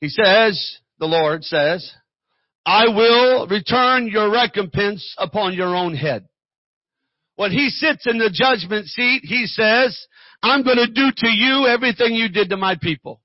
He 0.00 0.08
says, 0.08 0.78
the 0.98 1.06
Lord 1.06 1.42
says, 1.42 1.90
I 2.66 2.84
will 2.88 3.46
return 3.46 4.08
your 4.08 4.30
recompense 4.30 5.14
upon 5.18 5.54
your 5.54 5.74
own 5.74 5.94
head. 5.94 6.26
When 7.36 7.50
he 7.50 7.68
sits 7.68 8.06
in 8.06 8.18
the 8.18 8.30
judgment 8.32 8.86
seat, 8.86 9.22
he 9.24 9.46
says, 9.46 9.98
I'm 10.42 10.62
going 10.62 10.76
to 10.76 10.86
do 10.86 11.10
to 11.14 11.28
you 11.28 11.66
everything 11.66 12.14
you 12.14 12.28
did 12.28 12.50
to 12.50 12.56
my 12.56 12.76
people. 12.80 13.20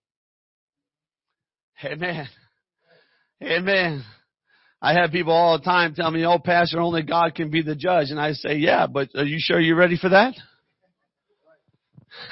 Amen. 1.84 2.27
Amen. 3.41 4.03
I 4.81 4.93
have 4.93 5.12
people 5.12 5.34
all 5.34 5.58
the 5.58 5.63
time 5.63 5.93
tell 5.93 6.10
me, 6.12 6.25
oh, 6.25 6.39
pastor, 6.39 6.79
only 6.79 7.03
God 7.03 7.36
can 7.36 7.50
be 7.50 7.62
the 7.62 7.75
judge. 7.75 8.10
And 8.10 8.19
I 8.19 8.34
say, 8.34 8.55
yeah, 8.55 8.88
but 8.88 9.10
are 9.15 9.25
you 9.25 9.38
sure 9.39 9.60
you're 9.60 9.75
ready 9.75 9.98
for 9.98 10.10
that? 10.10 10.36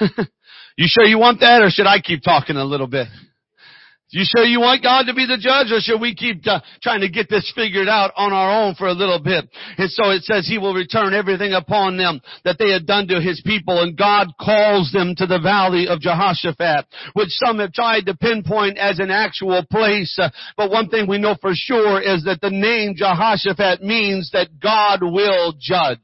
you 0.76 0.86
sure 0.88 1.04
you 1.04 1.18
want 1.18 1.40
that 1.40 1.62
or 1.62 1.70
should 1.70 1.86
I 1.86 2.00
keep 2.00 2.22
talking 2.22 2.56
a 2.56 2.64
little 2.64 2.86
bit? 2.86 3.06
You 4.10 4.24
sure 4.24 4.44
you 4.44 4.60
want 4.60 4.82
God 4.82 5.04
to 5.04 5.14
be 5.14 5.26
the 5.26 5.36
judge 5.36 5.70
or 5.70 5.80
should 5.80 6.00
we 6.00 6.14
keep 6.14 6.40
uh, 6.46 6.60
trying 6.82 7.00
to 7.00 7.10
get 7.10 7.28
this 7.28 7.52
figured 7.54 7.88
out 7.88 8.12
on 8.16 8.32
our 8.32 8.64
own 8.64 8.74
for 8.74 8.88
a 8.88 8.92
little 8.92 9.20
bit? 9.20 9.44
And 9.76 9.90
so 9.90 10.08
it 10.10 10.22
says 10.22 10.48
he 10.48 10.56
will 10.56 10.72
return 10.72 11.12
everything 11.12 11.52
upon 11.52 11.98
them 11.98 12.22
that 12.44 12.56
they 12.58 12.70
had 12.72 12.86
done 12.86 13.06
to 13.08 13.20
his 13.20 13.42
people 13.44 13.82
and 13.82 13.98
God 13.98 14.28
calls 14.40 14.90
them 14.92 15.14
to 15.16 15.26
the 15.26 15.38
valley 15.38 15.88
of 15.88 16.00
Jehoshaphat, 16.00 16.86
which 17.12 17.28
some 17.28 17.58
have 17.58 17.74
tried 17.74 18.06
to 18.06 18.16
pinpoint 18.16 18.78
as 18.78 18.98
an 18.98 19.10
actual 19.10 19.62
place. 19.70 20.18
Uh, 20.18 20.30
but 20.56 20.70
one 20.70 20.88
thing 20.88 21.06
we 21.06 21.18
know 21.18 21.36
for 21.38 21.52
sure 21.52 22.00
is 22.00 22.24
that 22.24 22.40
the 22.40 22.50
name 22.50 22.94
Jehoshaphat 22.96 23.82
means 23.82 24.30
that 24.32 24.58
God 24.58 25.00
will 25.02 25.52
judge. 25.60 25.98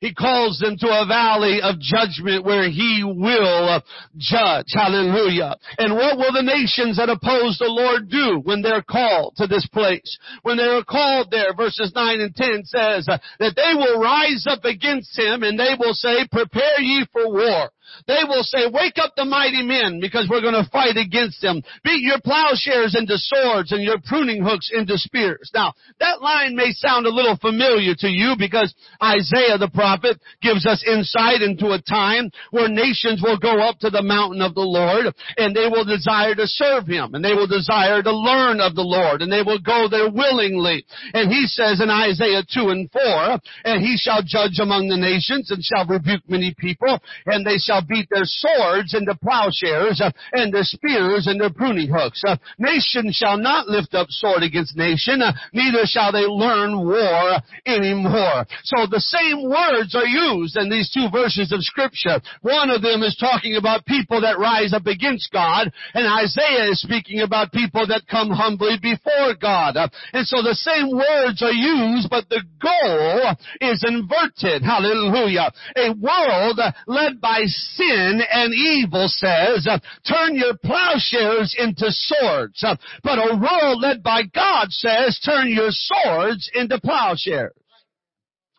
He 0.00 0.14
calls 0.14 0.58
them 0.58 0.76
to 0.78 0.86
a 0.86 1.06
valley 1.06 1.60
of 1.62 1.78
judgment 1.78 2.44
where 2.44 2.68
He 2.70 3.02
will 3.04 3.68
uh, 3.68 3.80
judge. 4.16 4.72
Hallelujah. 4.72 5.56
And 5.78 5.94
what 5.94 6.16
will 6.16 6.32
the 6.32 6.42
nations 6.42 6.96
that 6.96 7.10
oppose 7.10 7.58
the 7.58 7.68
Lord 7.68 8.08
do 8.08 8.40
when 8.42 8.62
they're 8.62 8.82
called 8.82 9.36
to 9.36 9.46
this 9.46 9.66
place? 9.66 10.18
When 10.42 10.56
they 10.56 10.64
are 10.64 10.84
called 10.84 11.30
there, 11.30 11.54
verses 11.54 11.92
9 11.94 12.20
and 12.20 12.34
10 12.34 12.64
says 12.64 13.06
uh, 13.08 13.18
that 13.38 13.56
they 13.56 13.74
will 13.76 14.00
rise 14.00 14.46
up 14.48 14.64
against 14.64 15.18
Him 15.18 15.42
and 15.42 15.58
they 15.58 15.76
will 15.78 15.94
say, 15.94 16.26
prepare 16.30 16.80
ye 16.80 17.06
for 17.12 17.30
war. 17.30 17.70
They 18.06 18.22
will 18.26 18.42
say, 18.42 18.66
wake 18.70 18.98
up 18.98 19.14
the 19.16 19.24
mighty 19.24 19.62
men 19.62 20.00
because 20.00 20.28
we're 20.28 20.40
going 20.40 20.58
to 20.58 20.70
fight 20.70 20.96
against 20.96 21.40
them. 21.40 21.62
Beat 21.84 22.02
your 22.02 22.20
plowshares 22.20 22.96
into 22.96 23.16
swords 23.16 23.72
and 23.72 23.82
your 23.82 23.98
pruning 24.04 24.42
hooks 24.42 24.70
into 24.72 24.98
spears. 24.98 25.50
Now, 25.54 25.74
that 26.00 26.22
line 26.22 26.56
may 26.56 26.72
sound 26.72 27.06
a 27.06 27.14
little 27.14 27.36
familiar 27.36 27.94
to 27.98 28.08
you 28.08 28.34
because 28.38 28.74
Isaiah 29.02 29.58
the 29.58 29.70
prophet 29.72 30.20
gives 30.40 30.66
us 30.66 30.84
insight 30.86 31.42
into 31.42 31.72
a 31.72 31.82
time 31.82 32.30
where 32.50 32.68
nations 32.68 33.22
will 33.22 33.38
go 33.38 33.60
up 33.60 33.78
to 33.80 33.90
the 33.90 34.02
mountain 34.02 34.42
of 34.42 34.54
the 34.54 34.66
Lord 34.66 35.12
and 35.36 35.54
they 35.54 35.68
will 35.68 35.84
desire 35.84 36.34
to 36.34 36.46
serve 36.46 36.86
Him 36.86 37.14
and 37.14 37.24
they 37.24 37.34
will 37.34 37.46
desire 37.46 38.02
to 38.02 38.12
learn 38.12 38.60
of 38.60 38.74
the 38.74 38.86
Lord 38.86 39.22
and 39.22 39.30
they 39.30 39.42
will 39.42 39.60
go 39.60 39.88
there 39.88 40.10
willingly. 40.10 40.84
And 41.14 41.30
He 41.30 41.46
says 41.46 41.80
in 41.80 41.90
Isaiah 41.90 42.42
2 42.42 42.68
and 42.70 42.90
4, 42.90 43.38
and 43.64 43.82
He 43.82 43.96
shall 43.96 44.22
judge 44.24 44.58
among 44.60 44.88
the 44.88 44.96
nations 44.96 45.50
and 45.50 45.62
shall 45.62 45.86
rebuke 45.86 46.22
many 46.28 46.54
people 46.58 47.00
and 47.26 47.46
they 47.46 47.58
shall 47.58 47.79
beat 47.82 48.08
their 48.10 48.24
swords 48.24 48.94
into 48.94 49.14
plowshares 49.16 50.00
uh, 50.00 50.10
and 50.32 50.52
their 50.52 50.64
spears 50.64 51.26
into 51.26 51.50
pruning 51.50 51.88
hooks. 51.88 52.22
Uh, 52.26 52.36
nation 52.58 53.10
shall 53.12 53.38
not 53.38 53.68
lift 53.68 53.94
up 53.94 54.08
sword 54.10 54.42
against 54.42 54.76
nation, 54.76 55.22
uh, 55.22 55.32
neither 55.52 55.84
shall 55.84 56.12
they 56.12 56.26
learn 56.26 56.86
war 56.86 57.38
anymore. 57.66 58.46
So 58.64 58.86
the 58.86 59.00
same 59.00 59.48
words 59.48 59.94
are 59.94 60.06
used 60.06 60.56
in 60.56 60.70
these 60.70 60.90
two 60.90 61.08
verses 61.10 61.52
of 61.52 61.62
scripture. 61.62 62.20
One 62.42 62.70
of 62.70 62.82
them 62.82 63.02
is 63.02 63.16
talking 63.18 63.56
about 63.56 63.86
people 63.86 64.20
that 64.22 64.38
rise 64.38 64.72
up 64.72 64.86
against 64.86 65.32
God, 65.32 65.70
and 65.94 66.06
Isaiah 66.06 66.70
is 66.70 66.82
speaking 66.82 67.20
about 67.20 67.52
people 67.52 67.86
that 67.88 68.08
come 68.10 68.30
humbly 68.30 68.78
before 68.80 69.34
God. 69.40 69.76
And 70.12 70.26
so 70.26 70.42
the 70.42 70.54
same 70.54 70.90
words 70.90 71.42
are 71.42 71.52
used, 71.52 72.10
but 72.10 72.28
the 72.28 72.42
goal 72.60 73.34
is 73.60 73.84
inverted. 73.86 74.62
Hallelujah. 74.62 75.52
A 75.76 75.92
world 75.92 76.60
led 76.86 77.20
by 77.20 77.42
sin 77.74 78.20
and 78.32 78.54
evil 78.54 79.08
says, 79.08 79.66
uh, 79.68 79.78
turn 80.06 80.34
your 80.36 80.56
plowshares 80.64 81.54
into 81.58 81.86
swords. 81.90 82.62
Uh, 82.62 82.76
but 83.02 83.18
a 83.18 83.36
world 83.36 83.80
led 83.80 84.02
by 84.02 84.22
God 84.22 84.70
says, 84.70 85.18
turn 85.24 85.48
your 85.48 85.70
swords 85.70 86.50
into 86.54 86.80
plowshares. 86.80 87.52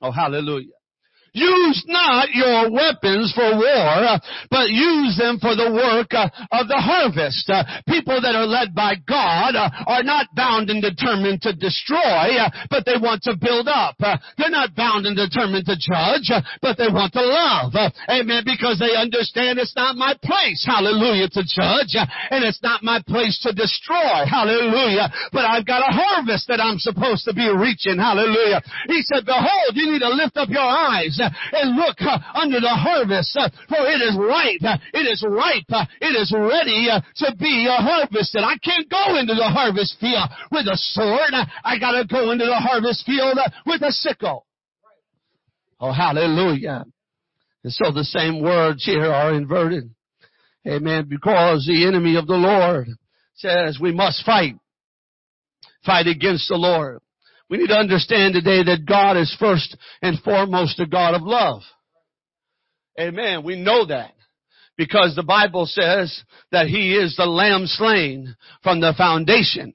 Oh, 0.01 0.11
hallelujah. 0.11 0.80
Use 1.31 1.85
not 1.87 2.27
your 2.35 2.67
weapons 2.67 3.31
for 3.31 3.55
war, 3.55 4.19
but 4.51 4.67
use 4.67 5.15
them 5.15 5.39
for 5.39 5.55
the 5.55 5.71
work 5.71 6.11
uh, 6.11 6.27
of 6.51 6.67
the 6.67 6.75
harvest. 6.75 7.47
Uh, 7.47 7.63
people 7.87 8.19
that 8.19 8.35
are 8.35 8.43
led 8.43 8.75
by 8.75 8.99
God 9.07 9.55
uh, 9.55 9.71
are 9.87 10.03
not 10.03 10.27
bound 10.35 10.67
and 10.67 10.83
determined 10.83 11.39
to 11.47 11.55
destroy, 11.55 12.35
but 12.67 12.83
they 12.83 12.99
want 12.99 13.23
to 13.23 13.39
build 13.39 13.71
up. 13.71 13.95
They're 14.35 14.51
not 14.51 14.75
bound 14.75 15.07
and 15.07 15.15
determined 15.15 15.63
to 15.71 15.79
judge, 15.79 16.35
but 16.59 16.75
they 16.75 16.91
want 16.91 17.15
to 17.15 17.23
love. 17.23 17.79
Amen. 18.11 18.43
Because 18.43 18.75
they 18.83 18.99
understand 18.99 19.55
it's 19.55 19.75
not 19.79 19.95
my 19.95 20.19
place, 20.19 20.67
hallelujah, 20.67 21.31
to 21.31 21.47
judge, 21.47 21.95
and 21.95 22.43
it's 22.43 22.59
not 22.59 22.83
my 22.83 22.99
place 23.07 23.39
to 23.47 23.55
destroy, 23.55 24.27
hallelujah. 24.27 25.07
But 25.31 25.47
I've 25.47 25.65
got 25.65 25.79
a 25.79 25.95
harvest 25.95 26.51
that 26.51 26.59
I'm 26.59 26.75
supposed 26.77 27.23
to 27.23 27.33
be 27.33 27.47
reaching, 27.47 27.95
hallelujah. 27.95 28.59
He 28.91 28.99
said, 29.07 29.23
behold, 29.23 29.79
you 29.79 29.95
need 29.95 30.03
to 30.03 30.11
lift 30.11 30.35
up 30.35 30.49
your 30.51 30.67
eyes 30.67 31.20
and 31.21 31.75
look 31.75 31.97
uh, 32.01 32.17
under 32.33 32.59
the 32.59 32.69
harvest, 32.69 33.35
uh, 33.37 33.49
for 33.69 33.85
it 33.85 34.01
is 34.01 34.17
ripe, 34.17 34.63
uh, 34.65 34.77
it 34.93 35.05
is 35.05 35.23
ripe, 35.27 35.87
it 36.01 36.15
is 36.15 36.33
ready 36.35 36.89
to 37.17 37.35
be 37.37 37.67
harvested. 37.69 38.41
I 38.43 38.57
can't 38.63 38.89
go 38.89 39.17
into 39.17 39.35
the 39.35 39.49
harvest 39.49 39.97
field 39.99 40.29
with 40.51 40.67
a 40.67 40.77
sword. 40.77 41.33
I 41.63 41.79
gotta 41.79 42.05
go 42.05 42.31
into 42.31 42.45
the 42.45 42.59
harvest 42.59 43.05
field 43.05 43.37
with 43.65 43.81
a 43.81 43.91
sickle. 43.91 44.45
Oh, 45.79 45.91
hallelujah. 45.91 46.85
And 47.63 47.73
so 47.73 47.91
the 47.91 48.03
same 48.03 48.41
words 48.41 48.85
here 48.85 49.11
are 49.11 49.33
inverted. 49.33 49.89
Amen. 50.67 51.07
Because 51.09 51.65
the 51.65 51.87
enemy 51.87 52.15
of 52.17 52.27
the 52.27 52.35
Lord 52.35 52.87
says 53.35 53.79
we 53.79 53.91
must 53.91 54.23
fight. 54.25 54.55
Fight 55.85 56.07
against 56.07 56.47
the 56.49 56.55
Lord. 56.55 56.99
We 57.51 57.57
need 57.57 57.67
to 57.67 57.75
understand 57.75 58.33
today 58.33 58.63
that 58.63 58.85
God 58.87 59.17
is 59.17 59.35
first 59.37 59.75
and 60.01 60.17
foremost 60.21 60.79
a 60.79 60.87
God 60.87 61.15
of 61.15 61.21
love. 61.23 61.61
Amen. 62.97 63.43
We 63.43 63.61
know 63.61 63.85
that 63.87 64.13
because 64.77 65.15
the 65.15 65.23
Bible 65.23 65.65
says 65.65 66.23
that 66.53 66.67
He 66.67 66.95
is 66.95 67.17
the 67.17 67.25
Lamb 67.25 67.65
slain 67.65 68.37
from 68.63 68.79
the 68.79 68.93
foundation 68.97 69.73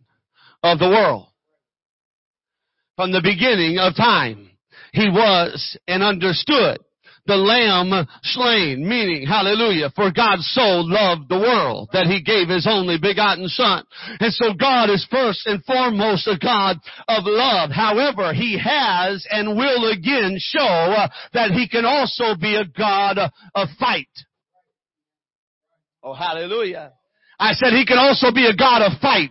of 0.63 0.79
the 0.79 0.89
world. 0.89 1.29
From 2.97 3.13
the 3.13 3.21
beginning 3.23 3.77
of 3.79 3.95
time, 3.95 4.49
He 4.93 5.11
was 5.11 5.77
and 5.87 6.03
understood 6.03 6.79
the 7.27 7.37
lamb 7.37 8.07
slain, 8.23 8.87
meaning, 8.87 9.27
hallelujah, 9.27 9.91
for 9.95 10.11
God 10.11 10.39
so 10.41 10.81
loved 10.81 11.29
the 11.29 11.39
world 11.39 11.89
that 11.93 12.07
he 12.07 12.23
gave 12.23 12.49
his 12.49 12.67
only 12.69 12.99
begotten 12.99 13.49
son. 13.49 13.85
And 14.21 14.33
so 14.33 14.55
God 14.55 14.91
is 14.91 15.07
first 15.11 15.47
and 15.47 15.65
foremost 15.65 16.27
a 16.27 16.39
God 16.39 16.79
of 17.09 17.25
love. 17.25 17.71
However, 17.71 18.33
he 18.33 18.59
has 18.59 19.27
and 19.31 19.57
will 19.57 19.91
again 19.93 20.37
show 20.39 20.61
uh, 20.61 21.09
that 21.33 21.51
he 21.51 21.69
can 21.69 21.85
also 21.85 22.35
be 22.41 22.57
a 22.57 22.65
God 22.65 23.19
of 23.55 23.69
fight. 23.79 24.09
Oh, 26.03 26.15
hallelujah. 26.15 26.93
I 27.39 27.53
said 27.53 27.73
he 27.73 27.85
can 27.85 27.99
also 27.99 28.33
be 28.33 28.47
a 28.47 28.57
God 28.57 28.83
of 28.83 28.99
fight. 29.01 29.31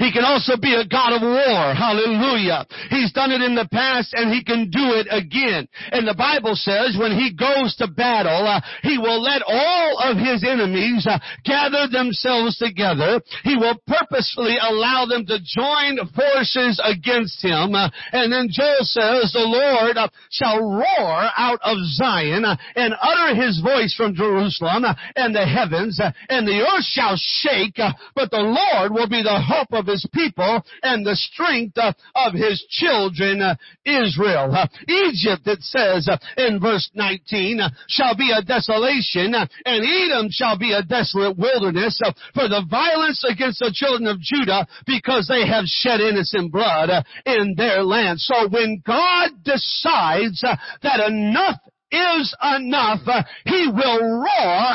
He 0.00 0.08
can 0.08 0.24
also 0.24 0.56
be 0.56 0.72
a 0.72 0.88
God 0.88 1.12
of 1.12 1.20
war. 1.20 1.76
Hallelujah. 1.76 2.64
He's 2.88 3.12
done 3.12 3.36
it 3.36 3.44
in 3.44 3.52
the 3.52 3.68
past 3.68 4.16
and 4.16 4.32
he 4.32 4.40
can 4.40 4.72
do 4.72 4.96
it 4.96 5.12
again. 5.12 5.68
And 5.92 6.08
the 6.08 6.16
Bible 6.16 6.56
says 6.56 6.96
when 6.96 7.12
he 7.12 7.36
goes 7.36 7.76
to 7.76 7.86
battle, 7.86 8.48
uh, 8.48 8.64
he 8.80 8.96
will 8.96 9.20
let 9.20 9.44
all 9.44 10.00
of 10.00 10.16
his 10.16 10.40
enemies 10.40 11.04
uh, 11.04 11.20
gather 11.44 11.84
themselves 11.84 12.56
together. 12.56 13.20
He 13.44 13.60
will 13.60 13.76
purposefully 13.84 14.56
allow 14.56 15.04
them 15.04 15.28
to 15.28 15.36
join 15.36 16.00
forces 16.16 16.80
against 16.80 17.44
him. 17.44 17.76
Uh, 17.76 17.92
and 18.16 18.32
then 18.32 18.48
Joel 18.48 18.88
says 18.88 19.36
the 19.36 19.44
Lord 19.44 20.00
uh, 20.00 20.08
shall 20.32 20.64
roar 20.64 21.28
out 21.36 21.60
of 21.60 21.76
Zion 22.00 22.48
uh, 22.48 22.56
and 22.72 22.96
utter 22.96 23.36
his 23.36 23.60
voice 23.60 23.92
from 23.92 24.16
Jerusalem 24.16 24.88
uh, 24.88 24.96
and 25.16 25.36
the 25.36 25.44
heavens 25.44 26.00
and 26.32 26.48
the 26.48 26.64
earth 26.64 26.88
shall 26.88 27.20
shake, 27.20 27.76
but 28.14 28.30
the 28.30 28.40
Lord 28.40 28.92
will 28.92 29.08
be 29.08 29.22
the 29.22 29.44
hope 29.44 29.68
of 29.76 29.89
his 29.90 30.06
people 30.12 30.62
and 30.82 31.04
the 31.04 31.16
strength 31.16 31.76
uh, 31.76 31.92
of 32.14 32.32
his 32.32 32.64
children 32.70 33.42
uh, 33.42 33.56
Israel. 33.84 34.54
Uh, 34.54 34.66
Egypt, 34.88 35.46
it 35.46 35.62
says 35.62 36.08
uh, 36.08 36.16
in 36.36 36.60
verse 36.60 36.90
19, 36.94 37.60
uh, 37.60 37.70
shall 37.88 38.16
be 38.16 38.32
a 38.36 38.42
desolation 38.42 39.34
uh, 39.34 39.46
and 39.64 39.84
Edom 39.84 40.28
shall 40.30 40.58
be 40.58 40.72
a 40.72 40.82
desolate 40.82 41.36
wilderness 41.36 42.00
for 42.34 42.48
the 42.48 42.64
violence 42.70 43.24
against 43.28 43.58
the 43.58 43.72
children 43.74 44.06
of 44.06 44.20
Judah 44.20 44.66
because 44.86 45.26
they 45.28 45.46
have 45.46 45.64
shed 45.66 46.00
innocent 46.00 46.52
blood 46.52 46.90
in 47.26 47.54
their 47.56 47.82
land. 47.82 48.20
So 48.20 48.48
when 48.48 48.82
God 48.86 49.30
decides 49.44 50.42
that 50.82 51.00
enough 51.06 51.58
is 51.90 52.34
enough, 52.56 53.00
he 53.44 53.68
will 53.68 54.00
roar 54.00 54.28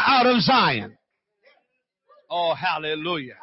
out 0.08 0.26
of 0.26 0.42
Zion. 0.42 0.98
Oh, 2.30 2.54
hallelujah. 2.54 3.38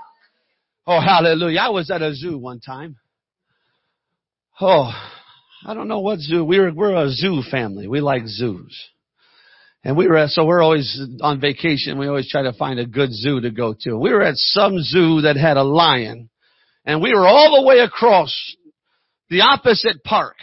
Oh, 0.86 1.00
hallelujah. 1.00 1.60
I 1.60 1.68
was 1.68 1.90
at 1.90 2.02
a 2.02 2.14
zoo 2.14 2.38
one 2.38 2.60
time. 2.60 2.96
Oh, 4.60 4.90
I 5.64 5.74
don't 5.74 5.88
know 5.88 6.00
what 6.00 6.18
zoo. 6.18 6.44
We're, 6.44 6.72
we're 6.72 6.94
a 6.94 7.10
zoo 7.10 7.42
family. 7.50 7.86
We 7.86 8.00
like 8.00 8.26
zoos. 8.26 8.76
And 9.84 9.96
we 9.96 10.06
were 10.06 10.16
at, 10.16 10.30
so 10.30 10.44
we're 10.44 10.62
always 10.62 11.00
on 11.20 11.40
vacation. 11.40 11.98
We 11.98 12.06
always 12.06 12.30
try 12.30 12.42
to 12.42 12.52
find 12.52 12.78
a 12.78 12.86
good 12.86 13.12
zoo 13.12 13.40
to 13.40 13.50
go 13.50 13.74
to. 13.80 13.96
We 13.96 14.12
were 14.12 14.22
at 14.22 14.36
some 14.36 14.80
zoo 14.80 15.22
that 15.22 15.36
had 15.36 15.56
a 15.56 15.64
lion 15.64 16.30
and 16.84 17.00
we 17.00 17.14
were 17.14 17.26
all 17.26 17.60
the 17.60 17.66
way 17.66 17.78
across 17.78 18.34
the 19.30 19.42
opposite 19.42 20.02
park. 20.04 20.36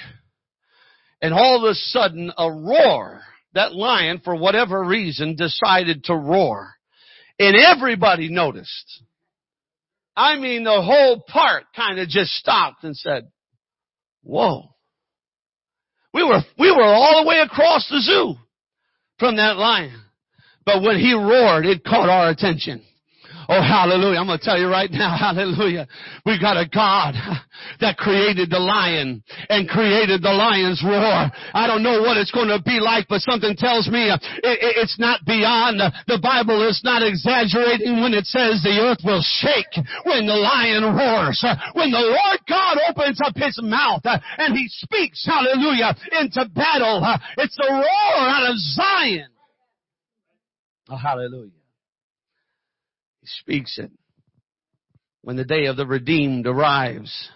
And 1.21 1.33
all 1.33 1.57
of 1.57 1.69
a 1.69 1.75
sudden 1.75 2.31
a 2.37 2.49
roar, 2.49 3.21
that 3.53 3.75
lion 3.75 4.21
for 4.23 4.35
whatever 4.35 4.83
reason 4.83 5.35
decided 5.35 6.05
to 6.05 6.15
roar. 6.15 6.73
And 7.37 7.55
everybody 7.55 8.29
noticed. 8.29 9.03
I 10.19 10.37
mean 10.37 10.65
the 10.65 10.81
whole 10.81 11.23
park 11.25 11.63
kind 11.73 11.97
of 11.97 12.09
just 12.09 12.31
stopped 12.31 12.83
and 12.83 12.93
said, 12.93 13.31
whoa. 14.21 14.63
We 16.13 16.23
were, 16.23 16.41
we 16.57 16.69
were 16.71 16.83
all 16.83 17.23
the 17.23 17.29
way 17.29 17.39
across 17.39 17.87
the 17.89 18.01
zoo 18.01 18.35
from 19.17 19.37
that 19.37 19.55
lion. 19.55 19.97
But 20.65 20.81
when 20.83 20.99
he 20.99 21.13
roared, 21.13 21.65
it 21.65 21.85
caught 21.85 22.09
our 22.09 22.29
attention. 22.29 22.83
Oh, 23.49 23.65
hallelujah. 23.65 24.21
I'm 24.21 24.27
going 24.29 24.37
to 24.37 24.45
tell 24.45 24.61
you 24.61 24.69
right 24.69 24.91
now, 24.93 25.17
hallelujah. 25.17 25.87
We 26.23 26.37
got 26.37 26.53
a 26.53 26.69
God 26.69 27.17
that 27.81 27.97
created 27.97 28.51
the 28.51 28.61
lion 28.61 29.23
and 29.49 29.67
created 29.67 30.21
the 30.21 30.29
lion's 30.29 30.85
roar. 30.85 31.33
I 31.57 31.65
don't 31.65 31.81
know 31.81 32.05
what 32.05 32.17
it's 32.17 32.29
going 32.29 32.53
to 32.53 32.61
be 32.61 32.77
like, 32.77 33.07
but 33.09 33.25
something 33.25 33.57
tells 33.57 33.89
me 33.89 34.13
uh, 34.13 34.21
it's 34.45 34.99
not 34.99 35.25
beyond. 35.25 35.81
The 36.05 36.21
Bible 36.21 36.61
is 36.69 36.79
not 36.85 37.01
exaggerating 37.01 37.97
when 38.05 38.13
it 38.13 38.29
says 38.29 38.61
the 38.61 38.85
earth 38.85 39.01
will 39.01 39.25
shake 39.41 39.73
when 40.05 40.29
the 40.29 40.37
lion 40.37 40.85
roars. 40.85 41.41
When 41.73 41.89
the 41.89 42.05
Lord 42.05 42.39
God 42.45 42.77
opens 42.85 43.17
up 43.25 43.33
his 43.33 43.57
mouth 43.63 44.05
uh, 44.05 44.19
and 44.37 44.53
he 44.55 44.67
speaks, 44.69 45.25
hallelujah, 45.25 45.97
into 46.21 46.45
battle. 46.53 47.01
Uh, 47.03 47.17
it's 47.37 47.57
the 47.57 47.65
roar 47.65 48.29
out 48.29 48.45
of 48.45 48.57
Zion. 48.57 49.29
Oh, 50.89 50.97
hallelujah 50.97 51.58
speaks 53.39 53.77
it. 53.77 53.91
When 55.21 55.35
the 55.35 55.45
day 55.45 55.65
of 55.65 55.77
the 55.77 55.85
redeemed 55.85 56.47
arrives, 56.47 57.29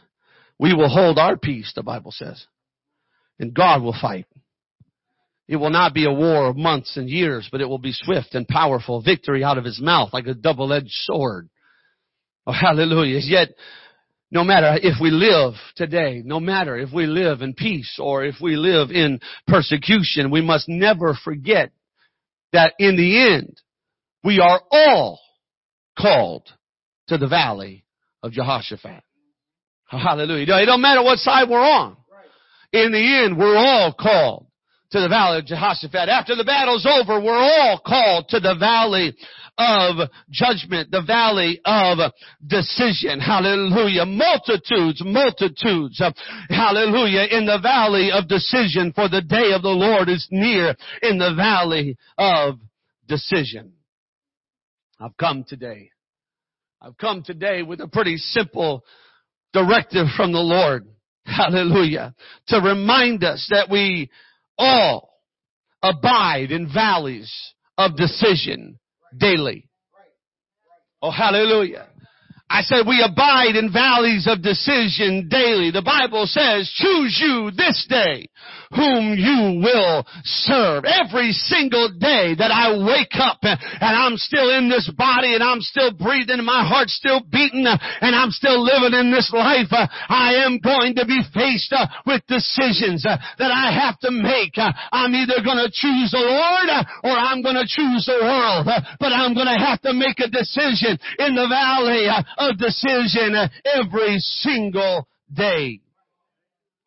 we 0.58 0.74
will 0.74 0.90
hold 0.90 1.18
our 1.18 1.38
peace, 1.38 1.72
the 1.76 1.84
Bible 1.84 2.12
says. 2.12 2.46
And 3.40 3.54
God 3.54 3.82
will 3.82 3.96
fight. 4.00 4.26
It 5.48 5.58
will 5.58 5.70
not 5.70 5.94
be 5.94 6.06
a 6.06 6.14
war 6.14 6.48
of 6.48 6.56
months 6.56 6.96
and 6.96 7.10
years, 7.10 7.50
but 7.52 7.60
it 7.60 7.68
will 7.68 7.80
be 7.80 7.92
swift 7.92 8.34
and 8.34 8.48
powerful, 8.48 9.02
victory 9.02 9.44
out 9.44 9.58
of 9.58 9.66
his 9.66 9.82
mouth 9.82 10.14
like 10.14 10.28
a 10.28 10.34
double-edged 10.34 10.90
sword. 10.90 11.50
Oh, 12.48 12.54
hallelujah. 12.54 13.20
Yet, 13.22 13.50
no 14.32 14.44
matter 14.44 14.78
if 14.82 15.00
we 15.02 15.12
live 15.12 15.54
today, 15.76 16.22
no 16.24 16.40
matter 16.40 16.78
if 16.78 16.92
we 16.94 17.06
live 17.06 17.42
in 17.42 17.54
peace 17.54 17.98
or 18.00 18.24
if 18.24 18.36
we 18.42 18.56
live 18.56 18.90
in 18.90 19.20
persecution, 19.48 20.32
we 20.32 20.42
must 20.42 20.70
never 20.70 21.14
forget 21.14 21.72
that 22.54 22.74
in 22.80 22.96
the 22.96 23.36
end, 23.36 23.62
we 24.24 24.40
are 24.40 24.62
all 24.72 25.20
called 25.98 26.48
to 27.08 27.18
the 27.18 27.28
valley 27.28 27.86
of 28.22 28.32
Jehoshaphat. 28.32 29.04
Hallelujah. 29.86 30.58
It 30.58 30.66
don't 30.66 30.82
matter 30.82 31.04
what 31.04 31.20
side 31.20 31.50
we're 31.50 31.60
on. 31.60 31.98
In 32.72 32.92
the 32.92 33.24
end, 33.24 33.38
we're 33.38 33.58
all 33.58 33.94
called 33.94 34.48
to 34.92 35.00
the 35.00 35.10
valley 35.10 35.40
of 35.40 35.46
Jehoshaphat. 35.46 36.10
After 36.10 36.36
the 36.36 36.44
battle's 36.44 36.86
over, 36.86 37.20
we're 37.20 37.38
all 37.38 37.80
called 37.86 38.30
to 38.30 38.40
the 38.40 38.56
valley 38.56 39.16
of 39.58 40.10
judgment, 40.32 40.90
the 40.90 41.04
valley 41.04 41.62
of 41.66 42.12
decision. 42.46 43.20
Hallelujah. 43.20 44.06
Multitudes, 44.06 45.02
multitudes. 45.06 46.02
Hallelujah. 46.50 47.28
In 47.30 47.46
the 47.46 47.60
valley 47.62 48.12
of 48.12 48.28
decision 48.28 48.94
for 48.94 49.10
the 49.10 49.22
day 49.22 49.52
of 49.54 49.62
the 49.62 49.70
Lord 49.70 50.10
is 50.10 50.28
near 50.32 50.76
in 51.04 51.20
the 51.20 51.36
valley 51.36 51.98
of 52.18 52.56
decision. 53.08 53.74
I've 55.04 55.18
come 55.18 55.44
today. 55.46 55.90
I've 56.82 56.98
come 56.98 57.24
today 57.24 57.62
with 57.62 57.82
a 57.82 57.90
pretty 57.90 58.16
simple 58.16 58.86
directive 59.52 60.08
from 60.16 60.32
the 60.32 60.40
Lord. 60.40 60.88
Hallelujah. 61.26 62.16
To 62.48 62.62
remind 62.62 63.24
us 63.26 63.46
that 63.52 63.70
we 63.70 64.10
all 64.58 65.10
abide 65.82 66.52
in 66.52 66.72
valleys 66.74 67.30
of 67.78 67.98
decision 67.98 68.80
daily. 69.18 69.68
Oh, 71.02 71.12
hallelujah. 71.12 71.88
I 72.54 72.62
said 72.62 72.86
we 72.86 73.02
abide 73.02 73.56
in 73.56 73.74
valleys 73.74 74.28
of 74.30 74.44
decision 74.44 75.26
daily. 75.28 75.72
The 75.72 75.82
Bible 75.82 76.30
says, 76.30 76.70
choose 76.70 77.18
you 77.18 77.50
this 77.50 77.84
day 77.90 78.30
whom 78.74 79.14
you 79.14 79.62
will 79.62 80.06
serve. 80.26 80.86
Every 80.86 81.32
single 81.32 81.90
day 81.94 82.34
that 82.38 82.50
I 82.50 82.74
wake 82.78 83.14
up 83.18 83.42
and 83.42 83.94
I'm 83.94 84.18
still 84.18 84.50
in 84.50 84.70
this 84.70 84.90
body 84.98 85.34
and 85.34 85.42
I'm 85.42 85.62
still 85.62 85.94
breathing 85.94 86.42
and 86.42 86.46
my 86.46 86.66
heart's 86.66 86.94
still 86.98 87.22
beating 87.22 87.66
and 87.66 88.14
I'm 88.14 88.34
still 88.34 88.62
living 88.62 88.98
in 88.98 89.14
this 89.14 89.30
life, 89.34 89.70
I 89.74 90.46
am 90.46 90.58
going 90.60 90.96
to 90.98 91.06
be 91.06 91.22
faced 91.34 91.74
with 92.06 92.26
decisions 92.28 93.06
that 93.06 93.52
I 93.54 93.74
have 93.74 93.98
to 94.06 94.12
make. 94.12 94.58
I'm 94.58 95.14
either 95.14 95.42
going 95.46 95.62
to 95.62 95.70
choose 95.74 96.10
the 96.14 96.22
Lord 96.22 96.70
or 97.06 97.14
I'm 97.14 97.42
going 97.42 97.58
to 97.58 97.70
choose 97.70 98.06
the 98.06 98.22
world, 98.22 98.70
but 99.00 99.14
I'm 99.14 99.34
going 99.34 99.50
to 99.50 99.58
have 99.62 99.82
to 99.86 99.94
make 99.94 100.18
a 100.20 100.30
decision 100.30 100.98
in 101.18 101.34
the 101.34 101.50
valley 101.50 102.10
of 102.50 102.58
decision 102.58 103.36
every 103.66 104.20
single 104.20 105.08
day. 105.34 105.83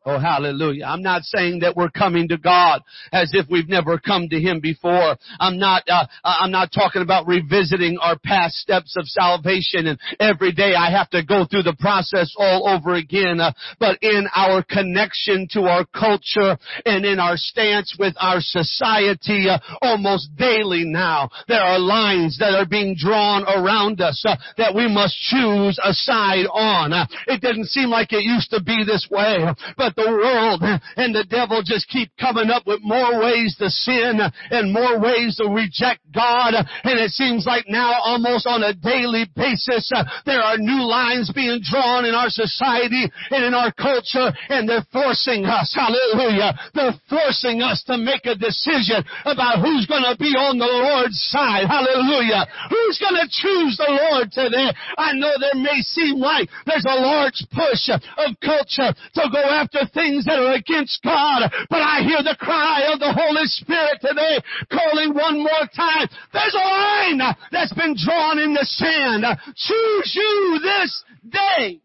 Oh, 0.07 0.21
hallelujah. 0.21 0.85
I'm 0.85 1.03
not 1.03 1.25
saying 1.25 1.59
that 1.61 1.75
we're 1.75 1.91
coming 1.91 2.29
to 2.29 2.39
God 2.39 2.81
as 3.11 3.33
if 3.33 3.47
we've 3.51 3.69
never 3.69 3.99
come 3.99 4.29
to 4.29 4.41
Him 4.41 4.61
before. 4.61 5.17
I'm 5.41 5.59
not, 5.59 5.83
uh, 5.89 6.07
I'm 6.23 6.53
not 6.53 6.71
talking 6.73 7.03
about 7.03 7.27
revisiting 7.27 7.99
our 8.01 8.17
past 8.17 8.55
steps 8.55 8.95
of 8.97 9.09
salvation 9.09 9.89
and 9.89 9.99
every 10.21 10.53
day 10.53 10.77
I 10.77 10.93
have 10.93 11.11
to 11.11 11.25
go 11.25 11.45
through 11.45 11.65
the 11.65 11.75
process 11.81 12.33
all 12.39 12.69
over 12.69 12.95
again. 12.95 13.41
Uh, 13.41 13.51
but 13.81 13.99
in 14.01 14.29
our 14.37 14.63
connection 14.63 15.49
to 15.51 15.63
our 15.63 15.85
culture 15.87 16.57
and 16.85 17.05
in 17.05 17.19
our 17.19 17.37
stance 17.37 17.97
with 17.99 18.15
our 18.21 18.39
society, 18.39 19.49
uh, 19.51 19.59
almost 19.83 20.29
daily 20.37 20.85
now, 20.85 21.29
there 21.49 21.63
are 21.63 21.81
lines 21.81 22.39
that 22.39 22.55
are 22.55 22.65
being 22.65 22.95
drawn 22.97 23.43
around 23.43 24.01
us 24.01 24.23
uh, 24.25 24.37
that 24.57 24.73
we 24.73 24.87
must 24.87 25.17
choose 25.19 25.81
a 25.83 25.93
side 25.93 26.47
on. 26.47 26.93
Uh, 26.93 27.07
it 27.27 27.41
doesn't 27.41 27.67
seem 27.67 27.91
like 27.91 28.13
it 28.13 28.23
used 28.23 28.51
to 28.51 28.63
be 28.63 28.85
this 28.87 29.09
way, 29.11 29.39
but 29.77 29.96
the 29.97 30.07
world 30.07 30.63
and 30.97 31.15
the 31.15 31.25
devil 31.25 31.63
just 31.65 31.89
keep 31.89 32.13
coming 32.21 32.51
up 32.51 32.67
with 32.67 32.81
more 32.83 33.21
ways 33.21 33.57
to 33.59 33.71
sin 33.71 34.21
and 34.51 34.73
more 34.73 35.01
ways 35.01 35.37
to 35.37 35.49
reject 35.49 36.05
God. 36.13 36.55
And 36.85 37.01
it 37.01 37.11
seems 37.11 37.47
like 37.47 37.65
now 37.69 37.97
almost 38.05 38.47
on 38.47 38.63
a 38.63 38.77
daily 38.77 39.27
basis, 39.35 39.91
there 40.25 40.41
are 40.41 40.59
new 40.59 40.85
lines 40.85 41.33
being 41.35 41.61
drawn 41.65 42.05
in 42.05 42.15
our 42.15 42.29
society 42.29 43.09
and 43.31 43.45
in 43.45 43.55
our 43.55 43.73
culture 43.73 44.33
and 44.49 44.69
they're 44.69 44.87
forcing 44.93 45.45
us, 45.45 45.73
hallelujah, 45.75 46.53
they're 46.75 46.97
forcing 47.09 47.63
us 47.63 47.83
to 47.89 47.97
make 47.97 48.27
a 48.27 48.37
decision 48.37 49.01
about 49.25 49.65
who's 49.65 49.87
going 49.89 50.05
to 50.05 50.17
be 50.21 50.37
on 50.37 50.61
the 50.61 50.69
Lord's 50.69 51.19
side, 51.33 51.67
hallelujah. 51.67 52.45
Who's 52.69 53.01
going 53.01 53.17
to 53.17 53.29
choose 53.31 53.81
the 53.81 53.89
Lord 53.89 54.29
today? 54.33 54.71
I 54.99 55.17
know 55.17 55.33
there 55.41 55.57
may 55.57 55.81
seem 55.81 56.21
like 56.21 56.49
there's 56.67 56.85
a 56.85 57.01
large 57.01 57.41
push 57.49 57.89
of 57.89 58.31
culture 58.45 58.93
to 58.93 59.23
go 59.33 59.41
after 59.41 59.86
things 59.93 60.25
that 60.25 60.39
are 60.39 60.55
against 60.55 61.03
God. 61.03 61.51
But 61.71 61.83
I 61.83 62.03
hear 62.03 62.23
the 62.23 62.37
cry 62.39 62.91
of 62.93 63.01
the 63.01 63.13
Holy 63.13 63.47
Spirit 63.47 64.01
today 64.01 64.39
calling 64.71 65.15
one 65.15 65.39
more 65.39 65.67
time. 65.75 66.09
There's 66.33 66.55
a 66.55 66.59
line 66.59 67.21
that's 67.53 67.75
been 67.75 67.97
drawn 67.97 68.39
in 68.39 68.55
the 68.55 68.65
sand. 68.65 69.25
Choose 69.55 70.15
you 70.15 70.61
this 70.63 71.05
day. 71.29 71.81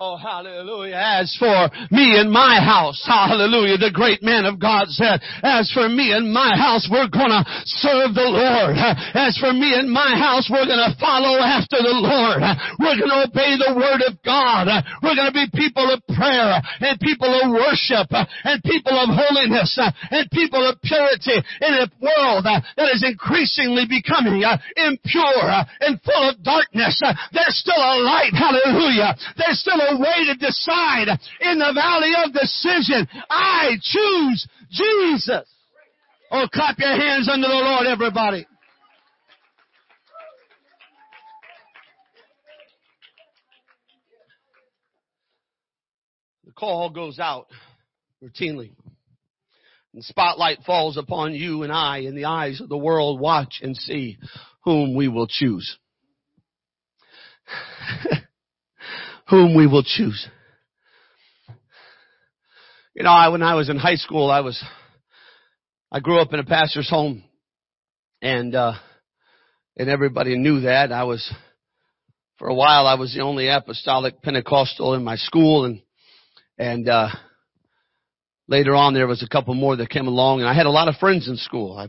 Oh, 0.00 0.16
hallelujah. 0.16 0.96
As 0.96 1.30
for 1.38 1.68
me 1.92 2.16
and 2.18 2.32
my 2.32 2.58
house, 2.58 2.98
hallelujah, 3.06 3.76
the 3.76 3.92
great 3.92 4.18
man 4.24 4.48
of 4.48 4.58
God 4.58 4.88
said, 4.88 5.20
as 5.44 5.70
for 5.70 5.86
me 5.86 6.16
and 6.16 6.32
my 6.32 6.56
house, 6.56 6.88
we're 6.90 7.12
gonna 7.12 7.44
serve 7.78 8.16
the 8.16 8.24
Lord. 8.24 8.74
As 9.14 9.36
for 9.36 9.52
me 9.52 9.76
and 9.76 9.92
my 9.92 10.16
house, 10.16 10.48
we're 10.50 10.66
gonna 10.66 10.96
follow 10.96 11.38
after 11.44 11.78
the 11.78 11.92
Lord. 11.92 12.40
We're 12.80 12.98
gonna 12.98 13.30
obey 13.30 13.54
the 13.60 13.76
word 13.78 14.00
of 14.08 14.16
God. 14.24 14.66
We're 15.04 15.14
gonna 15.14 15.30
be 15.30 15.46
people 15.54 15.86
of 15.92 16.00
prayer 16.10 16.56
and 16.82 16.98
people 16.98 17.28
of 17.28 17.52
worship 17.52 18.08
and 18.10 18.64
people 18.64 18.96
of 18.96 19.12
holiness 19.12 19.76
and 19.76 20.24
people 20.32 20.66
of 20.66 20.80
purity 20.82 21.36
in 21.36 21.72
a 21.78 21.86
world 22.00 22.48
that 22.48 22.64
is 22.90 23.04
increasingly 23.06 23.84
becoming 23.86 24.40
impure 24.74 25.46
and 25.84 26.00
full 26.02 26.32
of 26.32 26.42
darkness. 26.42 26.96
There's 27.30 27.60
still 27.60 27.78
a 27.78 28.02
light, 28.02 28.34
hallelujah. 28.34 29.14
There's 29.36 29.60
still 29.62 29.78
a 29.78 29.91
way 29.96 30.26
to 30.26 30.34
decide 30.34 31.08
in 31.40 31.58
the 31.58 31.72
valley 31.74 32.12
of 32.24 32.32
decision. 32.32 33.08
I 33.28 33.76
choose 33.80 34.48
Jesus. 34.70 35.48
Oh, 36.30 36.46
clap 36.50 36.78
your 36.78 36.96
hands 36.96 37.28
under 37.30 37.46
the 37.46 37.54
Lord, 37.54 37.86
everybody. 37.86 38.46
The 46.46 46.52
call 46.52 46.90
goes 46.90 47.18
out 47.18 47.48
routinely. 48.22 48.72
And 49.94 50.02
spotlight 50.02 50.62
falls 50.64 50.96
upon 50.96 51.34
you 51.34 51.64
and 51.64 51.72
I 51.72 51.98
and 51.98 52.16
the 52.16 52.24
eyes 52.24 52.62
of 52.62 52.70
the 52.70 52.78
world 52.78 53.20
watch 53.20 53.60
and 53.62 53.76
see 53.76 54.16
whom 54.64 54.94
we 54.94 55.08
will 55.08 55.26
choose. 55.26 55.76
whom 59.28 59.54
we 59.54 59.66
will 59.66 59.82
choose. 59.82 60.28
You 62.94 63.04
know, 63.04 63.10
I, 63.10 63.28
when 63.28 63.42
I 63.42 63.54
was 63.54 63.70
in 63.70 63.78
high 63.78 63.96
school, 63.96 64.30
I 64.30 64.40
was, 64.40 64.62
I 65.90 66.00
grew 66.00 66.20
up 66.20 66.32
in 66.32 66.40
a 66.40 66.44
pastor's 66.44 66.90
home 66.90 67.24
and, 68.20 68.54
uh, 68.54 68.74
and 69.76 69.88
everybody 69.88 70.36
knew 70.36 70.60
that. 70.60 70.92
I 70.92 71.04
was, 71.04 71.32
for 72.38 72.48
a 72.48 72.54
while, 72.54 72.86
I 72.86 72.94
was 72.94 73.14
the 73.14 73.22
only 73.22 73.48
apostolic 73.48 74.20
Pentecostal 74.20 74.94
in 74.94 75.04
my 75.04 75.16
school 75.16 75.64
and, 75.64 75.80
and, 76.58 76.88
uh, 76.88 77.08
later 78.46 78.74
on 78.74 78.92
there 78.92 79.06
was 79.06 79.22
a 79.22 79.28
couple 79.28 79.54
more 79.54 79.76
that 79.76 79.88
came 79.88 80.06
along 80.06 80.40
and 80.40 80.48
I 80.48 80.52
had 80.52 80.66
a 80.66 80.70
lot 80.70 80.88
of 80.88 80.96
friends 80.96 81.28
in 81.28 81.36
school. 81.36 81.76
I, 81.78 81.88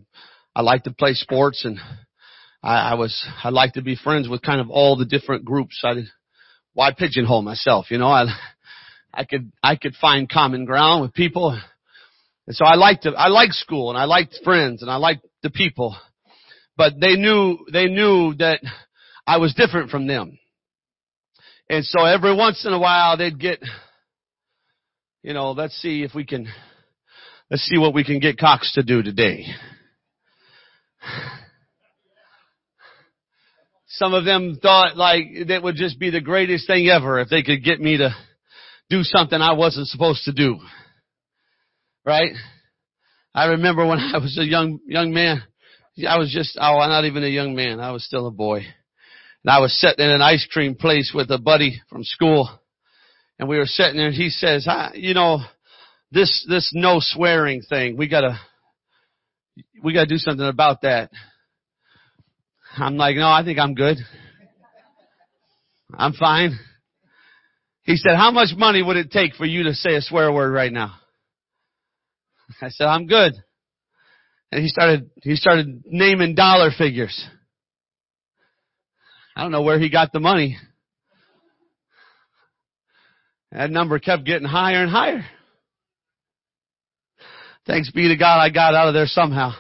I 0.56 0.62
liked 0.62 0.86
to 0.86 0.92
play 0.92 1.14
sports 1.14 1.66
and 1.66 1.78
I, 2.64 2.92
I 2.92 2.94
was, 2.94 3.28
I 3.44 3.50
liked 3.50 3.74
to 3.76 3.82
be 3.82 3.98
friends 3.98 4.30
with 4.30 4.42
kind 4.42 4.62
of 4.62 4.70
all 4.70 4.96
the 4.96 5.06
different 5.06 5.44
groups. 5.44 5.82
I 5.84 5.96
did, 5.96 6.06
why 6.74 6.92
pigeonhole 6.94 7.42
myself? 7.42 7.88
You 7.90 7.98
know, 7.98 8.08
I, 8.08 8.26
I 9.14 9.26
could, 9.26 9.52
I 9.62 9.76
could 9.76 9.96
find 9.96 10.30
common 10.30 10.66
ground 10.66 11.02
with 11.02 11.14
people. 11.14 11.60
And 12.46 12.56
so 12.56 12.66
I 12.66 12.76
liked 12.76 13.08
I 13.08 13.28
liked 13.30 13.54
school 13.54 13.90
and 13.90 13.98
I 13.98 14.06
liked 14.06 14.40
friends 14.44 14.82
and 14.82 14.92
I 14.92 14.98
liked 14.98 15.26
the 15.44 15.50
people. 15.50 15.96
But 16.76 16.94
they 17.00 17.16
knew, 17.16 17.60
they 17.72 17.86
knew 17.86 18.34
that 18.36 18.60
I 19.26 19.38
was 19.38 19.54
different 19.54 19.92
from 19.92 20.08
them. 20.08 20.40
And 21.70 21.86
so 21.86 22.04
every 22.04 22.36
once 22.36 22.66
in 22.66 22.74
a 22.74 22.80
while 22.80 23.18
they'd 23.18 23.40
get, 23.40 23.62
you 25.22 25.34
know, 25.34 25.52
let's 25.52 25.80
see 25.82 26.04
if 26.04 26.14
we 26.14 26.26
can, 26.26 26.48
let's 27.50 27.64
see 27.64 27.78
what 27.78 27.94
we 27.94 28.04
can 28.04 28.20
get 28.20 28.38
Cox 28.38 28.74
to 28.74 28.84
do 28.84 29.02
today. 29.02 29.46
Some 34.04 34.14
of 34.14 34.26
them 34.26 34.60
thought 34.62 34.98
like 34.98 35.28
that 35.48 35.64
would 35.64 35.78
just 35.78 35.98
be 35.98 36.10
the 36.10 36.20
greatest 36.20 36.68
thing 36.68 36.90
ever 36.90 37.22
if 37.22 37.30
they 37.30 37.42
could 37.42 37.64
get 37.64 37.80
me 37.80 37.96
to 37.96 38.14
do 38.90 39.02
something 39.02 39.40
I 39.40 39.54
wasn't 39.54 39.88
supposed 39.88 40.26
to 40.26 40.34
do. 40.34 40.60
Right? 42.06 42.34
I 43.34 43.46
remember 43.46 43.86
when 43.86 44.00
I 44.14 44.18
was 44.18 44.38
a 44.38 44.44
young, 44.44 44.80
young 44.86 45.14
man, 45.14 45.42
I 46.06 46.18
was 46.18 46.34
just, 46.34 46.58
oh, 46.60 46.80
I'm 46.80 46.90
not 46.90 47.06
even 47.06 47.24
a 47.24 47.30
young 47.30 47.56
man. 47.56 47.80
I 47.80 47.92
was 47.92 48.04
still 48.04 48.28
a 48.28 48.32
boy. 48.32 48.58
And 48.58 49.50
I 49.50 49.60
was 49.60 49.80
sitting 49.80 50.04
in 50.04 50.12
an 50.12 50.22
ice 50.22 50.46
cream 50.52 50.76
place 50.76 51.14
with 51.16 51.32
a 51.32 51.38
buddy 51.38 51.82
from 51.90 52.04
school. 52.04 52.50
And 53.40 53.48
we 53.48 53.58
were 53.58 53.66
sitting 53.66 53.96
there 53.96 54.08
and 54.08 54.16
he 54.16 54.32
says, 54.32 54.68
I, 54.68 54.92
you 54.96 55.14
know, 55.14 55.40
this, 56.12 56.46
this 56.50 56.72
no 56.74 56.98
swearing 57.00 57.62
thing, 57.62 57.96
we 57.96 58.10
gotta, 58.10 58.38
we 59.82 59.94
gotta 59.94 60.08
do 60.08 60.18
something 60.18 60.46
about 60.46 60.82
that. 60.82 61.10
I'm 62.78 62.98
like, 62.98 63.16
no, 63.16 63.28
I 63.28 63.44
think 63.44 63.60
I'm 63.60 63.76
good. 63.76 63.98
I'm 65.96 66.14
fine. 66.14 66.58
He 67.84 67.98
said, 67.98 68.16
how 68.16 68.32
much 68.32 68.50
money 68.56 68.82
would 68.82 68.98
it 68.98 69.12
take 69.12 69.36
for 69.36 69.46
you 69.46 69.64
to 69.64 69.74
say 69.74 69.96
a 69.96 70.02
swear 70.02 70.32
word 70.32 70.52
right 70.52 70.72
now? 70.72 70.96
I 72.62 72.70
said, 72.70 72.86
I'm 72.86 73.08
good. 73.08 73.34
And 74.52 74.62
he 74.62 74.70
started, 74.70 75.10
he 75.22 75.36
started 75.36 75.84
naming 75.86 76.36
dollar 76.36 76.70
figures. 76.76 77.28
I 79.36 79.42
don't 79.42 79.52
know 79.52 79.64
where 79.64 79.80
he 79.80 79.90
got 79.90 80.12
the 80.12 80.20
money. 80.20 80.58
That 83.52 83.70
number 83.70 84.00
kept 84.00 84.26
getting 84.26 84.48
higher 84.48 84.82
and 84.82 84.92
higher. 84.92 85.26
Thanks 87.66 87.92
be 87.92 88.08
to 88.10 88.16
God 88.16 88.40
I 88.40 88.50
got 88.50 88.76
out 88.76 88.88
of 88.88 88.94
there 88.94 89.08
somehow. 89.08 89.54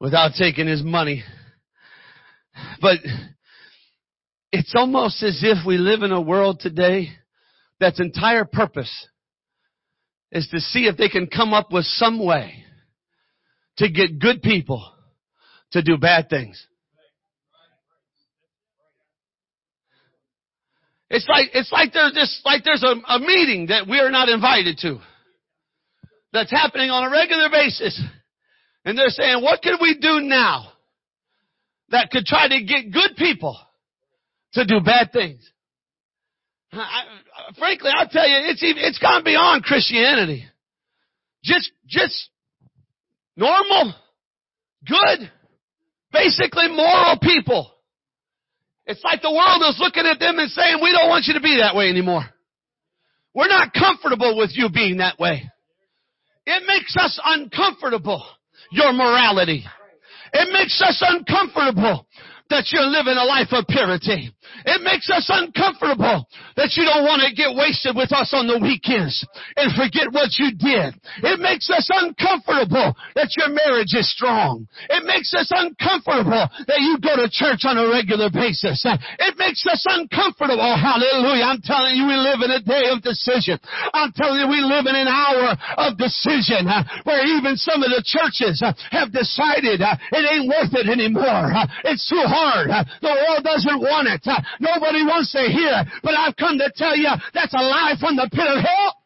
Without 0.00 0.32
taking 0.38 0.66
his 0.66 0.82
money. 0.82 1.24
But 2.80 2.98
it's 4.52 4.72
almost 4.76 5.22
as 5.22 5.40
if 5.42 5.66
we 5.66 5.78
live 5.78 6.02
in 6.02 6.12
a 6.12 6.20
world 6.20 6.60
today 6.60 7.10
that's 7.80 8.00
entire 8.00 8.44
purpose 8.44 9.08
is 10.30 10.48
to 10.48 10.60
see 10.60 10.86
if 10.86 10.96
they 10.96 11.08
can 11.08 11.26
come 11.26 11.52
up 11.52 11.72
with 11.72 11.84
some 11.84 12.24
way 12.24 12.64
to 13.78 13.88
get 13.90 14.18
good 14.18 14.42
people 14.42 14.92
to 15.72 15.82
do 15.82 15.96
bad 15.96 16.28
things. 16.28 16.64
It's 21.10 21.28
like, 21.28 21.50
it's 21.52 21.70
like 21.70 21.92
there's 21.92 22.14
this, 22.14 22.40
like 22.44 22.64
there's 22.64 22.82
a, 22.82 22.94
a 23.12 23.18
meeting 23.18 23.66
that 23.68 23.86
we 23.88 23.98
are 23.98 24.10
not 24.10 24.28
invited 24.28 24.78
to. 24.78 24.98
That's 26.32 26.50
happening 26.50 26.90
on 26.90 27.04
a 27.04 27.10
regular 27.10 27.48
basis. 27.50 28.00
And 28.84 28.98
they're 28.98 29.08
saying, 29.08 29.42
what 29.42 29.62
can 29.62 29.78
we 29.80 29.98
do 29.98 30.20
now 30.20 30.73
that 31.90 32.10
could 32.10 32.24
try 32.24 32.48
to 32.48 32.62
get 32.62 32.92
good 32.92 33.16
people 33.16 33.58
to 34.54 34.64
do 34.64 34.80
bad 34.80 35.12
things. 35.12 35.40
I, 36.72 37.04
frankly, 37.58 37.90
I'll 37.94 38.08
tell 38.08 38.28
you, 38.28 38.36
it's 38.50 38.62
even, 38.62 38.82
it's 38.82 38.98
gone 38.98 39.22
beyond 39.24 39.64
Christianity. 39.64 40.44
Just, 41.44 41.70
just 41.86 42.30
normal, 43.36 43.94
good, 44.86 45.30
basically 46.12 46.68
moral 46.68 47.18
people. 47.20 47.70
It's 48.86 49.02
like 49.04 49.22
the 49.22 49.30
world 49.30 49.62
is 49.68 49.78
looking 49.78 50.04
at 50.06 50.18
them 50.18 50.38
and 50.38 50.50
saying, 50.50 50.78
we 50.82 50.92
don't 50.92 51.08
want 51.08 51.26
you 51.26 51.34
to 51.34 51.40
be 51.40 51.58
that 51.60 51.74
way 51.74 51.88
anymore. 51.88 52.24
We're 53.34 53.48
not 53.48 53.72
comfortable 53.72 54.36
with 54.36 54.50
you 54.54 54.68
being 54.72 54.98
that 54.98 55.18
way. 55.18 55.50
It 56.46 56.62
makes 56.66 56.94
us 56.96 57.18
uncomfortable, 57.24 58.24
your 58.70 58.92
morality. 58.92 59.64
It 60.34 60.52
makes 60.52 60.82
us 60.82 61.00
uncomfortable 61.06 62.06
that 62.50 62.66
you're 62.72 62.82
living 62.82 63.16
a 63.16 63.24
life 63.24 63.48
of 63.52 63.66
purity. 63.68 64.34
It 64.64 64.80
makes 64.82 65.10
us 65.10 65.26
uncomfortable 65.28 66.26
that 66.56 66.72
you 66.76 66.84
don't 66.84 67.04
want 67.04 67.22
to 67.26 67.34
get 67.34 67.54
wasted 67.54 67.96
with 67.96 68.12
us 68.12 68.32
on 68.32 68.46
the 68.46 68.58
weekends 68.58 69.24
and 69.56 69.74
forget 69.74 70.10
what 70.12 70.36
you 70.38 70.54
did. 70.54 70.94
It 71.22 71.38
makes 71.40 71.68
us 71.70 71.88
uncomfortable 71.90 72.94
that 73.14 73.34
your 73.36 73.50
marriage 73.50 73.92
is 73.92 74.08
strong. 74.10 74.66
It 74.88 75.04
makes 75.04 75.34
us 75.34 75.50
uncomfortable 75.52 76.48
that 76.66 76.80
you 76.80 76.98
go 77.02 77.16
to 77.16 77.28
church 77.30 77.66
on 77.66 77.76
a 77.76 77.88
regular 77.90 78.30
basis. 78.30 78.84
It 78.84 79.34
makes 79.36 79.64
us 79.66 79.82
uncomfortable. 79.88 80.74
Hallelujah. 80.74 81.44
I'm 81.44 81.62
telling 81.62 81.96
you, 81.98 82.06
we 82.06 82.16
live 82.16 82.40
in 82.44 82.50
a 82.54 82.62
day 82.62 82.88
of 82.90 83.02
decision. 83.02 83.58
I'm 83.92 84.12
telling 84.14 84.40
you, 84.40 84.48
we 84.48 84.62
live 84.62 84.86
in 84.86 84.96
an 84.96 85.08
hour 85.08 85.56
of 85.78 85.98
decision 85.98 86.66
uh, 86.68 86.84
where 87.04 87.24
even 87.24 87.56
some 87.56 87.82
of 87.82 87.90
the 87.90 88.02
churches 88.04 88.62
uh, 88.64 88.72
have 88.90 89.12
decided 89.12 89.82
uh, 89.82 89.96
it 90.12 90.24
ain't 90.24 90.48
worth 90.48 90.72
it 90.74 90.88
anymore. 90.88 91.52
It's 91.84 92.06
too 92.08 92.24
hard. 92.24 92.70
The 93.00 93.14
world 93.14 93.44
doesn't 93.44 93.80
want 93.80 94.08
it. 94.08 94.22
Nobody 94.60 95.02
wants 95.04 95.32
to 95.32 95.42
hear 95.46 95.82
it. 95.82 95.86
But 96.02 96.14
I've 96.14 96.36
come 96.36 96.58
to 96.58 96.70
tell 96.74 96.96
you 96.96 97.10
that's 97.32 97.54
a 97.54 97.62
lie 97.62 97.94
from 98.00 98.16
the 98.16 98.28
pit 98.32 98.46
of 98.46 98.62
hell. 98.62 99.04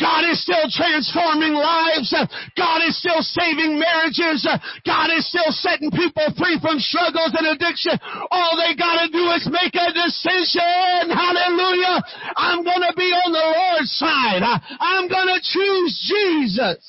God 0.00 0.26
is 0.26 0.42
still 0.42 0.66
transforming 0.74 1.54
lives. 1.54 2.10
God 2.58 2.82
is 2.82 2.98
still 2.98 3.22
saving 3.22 3.78
marriages. 3.78 4.42
God 4.84 5.08
is 5.14 5.22
still 5.28 5.50
setting 5.50 5.90
people 5.90 6.26
free 6.34 6.58
from 6.58 6.82
struggles 6.82 7.30
and 7.30 7.46
addiction. 7.54 7.94
All 8.30 8.58
they 8.58 8.74
gotta 8.74 9.06
do 9.08 9.22
is 9.38 9.46
make 9.46 9.74
a 9.74 9.94
decision. 9.94 11.14
Hallelujah. 11.14 12.02
I'm 12.36 12.64
gonna 12.64 12.92
be 12.96 13.06
on 13.14 13.30
the 13.30 13.46
Lord's 13.54 13.92
side. 13.94 14.42
I'm 14.80 15.06
gonna 15.08 15.38
choose 15.40 15.92
Jesus. 16.10 16.82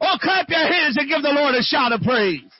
Oh, 0.00 0.16
clap 0.20 0.48
your 0.48 0.66
hands 0.68 0.96
and 0.96 1.08
give 1.08 1.22
the 1.22 1.32
Lord 1.32 1.54
a 1.54 1.62
shout 1.62 1.92
of 1.92 2.02
praise. 2.02 2.57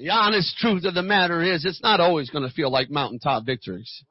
The 0.00 0.08
honest 0.08 0.56
truth 0.56 0.86
of 0.86 0.94
the 0.94 1.02
matter 1.02 1.42
is, 1.42 1.66
it's 1.66 1.82
not 1.82 2.00
always 2.00 2.30
going 2.30 2.48
to 2.48 2.54
feel 2.54 2.70
like 2.70 2.90
mountaintop 2.90 3.44
victories. 3.44 4.02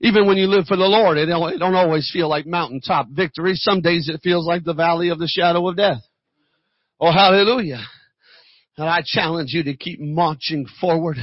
Even 0.00 0.26
when 0.26 0.38
you 0.38 0.46
live 0.46 0.64
for 0.64 0.78
the 0.78 0.84
Lord, 0.84 1.18
it 1.18 1.26
don't, 1.26 1.52
it 1.52 1.58
don't 1.58 1.74
always 1.74 2.08
feel 2.10 2.30
like 2.30 2.46
mountaintop 2.46 3.08
victories. 3.10 3.60
Some 3.62 3.82
days 3.82 4.08
it 4.08 4.22
feels 4.22 4.46
like 4.46 4.64
the 4.64 4.72
valley 4.72 5.10
of 5.10 5.18
the 5.18 5.28
shadow 5.28 5.68
of 5.68 5.76
death. 5.76 6.00
Oh, 6.98 7.12
hallelujah. 7.12 7.84
And 8.78 8.88
I 8.88 9.02
challenge 9.04 9.52
you 9.52 9.64
to 9.64 9.76
keep 9.76 10.00
marching 10.00 10.64
forward. 10.80 11.18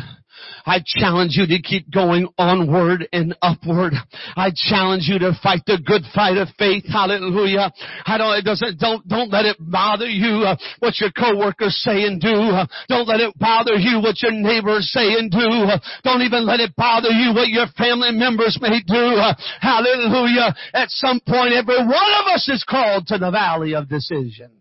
I 0.65 0.81
challenge 0.85 1.33
you 1.35 1.47
to 1.47 1.61
keep 1.61 1.91
going 1.91 2.27
onward 2.37 3.07
and 3.11 3.35
upward. 3.41 3.93
I 4.35 4.51
challenge 4.55 5.03
you 5.07 5.19
to 5.19 5.33
fight 5.41 5.61
the 5.65 5.79
good 5.83 6.03
fight 6.13 6.37
of 6.37 6.49
faith. 6.57 6.83
Hallelujah. 6.87 7.71
I 8.05 8.17
don't, 8.17 8.37
it 8.37 8.45
doesn't, 8.45 8.79
don't, 8.79 9.07
don't 9.07 9.31
let 9.31 9.45
it 9.45 9.57
bother 9.59 10.07
you 10.07 10.45
uh, 10.45 10.55
what 10.79 10.99
your 10.99 11.11
coworkers 11.11 11.75
say 11.83 12.03
and 12.03 12.19
do. 12.21 12.29
Uh, 12.29 12.65
don't 12.87 13.07
let 13.07 13.19
it 13.19 13.37
bother 13.39 13.75
you 13.75 14.01
what 14.01 14.21
your 14.21 14.31
neighbors 14.31 14.89
say 14.91 15.13
and 15.17 15.31
do. 15.31 15.65
Uh, 15.67 15.79
don't 16.03 16.21
even 16.21 16.45
let 16.45 16.59
it 16.59 16.75
bother 16.75 17.09
you 17.09 17.33
what 17.33 17.49
your 17.49 17.67
family 17.77 18.11
members 18.11 18.57
may 18.61 18.81
do. 18.85 19.19
Hallelujah. 19.59 20.55
At 20.73 20.89
some 20.89 21.19
point, 21.27 21.53
every 21.53 21.77
one 21.77 22.11
of 22.19 22.27
us 22.33 22.47
is 22.49 22.63
called 22.67 23.07
to 23.07 23.17
the 23.17 23.31
valley 23.31 23.73
of 23.73 23.89
decision 23.89 24.51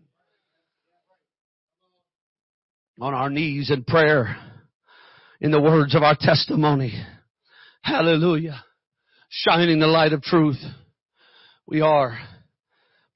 on 2.99 3.15
our 3.15 3.29
knees 3.31 3.71
in 3.71 3.83
prayer 3.83 4.37
in 5.41 5.49
the 5.51 5.59
words 5.59 5.95
of 5.95 6.03
our 6.03 6.15
testimony. 6.17 6.93
Hallelujah. 7.81 8.63
Shining 9.29 9.79
the 9.79 9.87
light 9.87 10.13
of 10.13 10.21
truth. 10.21 10.61
We 11.65 11.81
are 11.81 12.17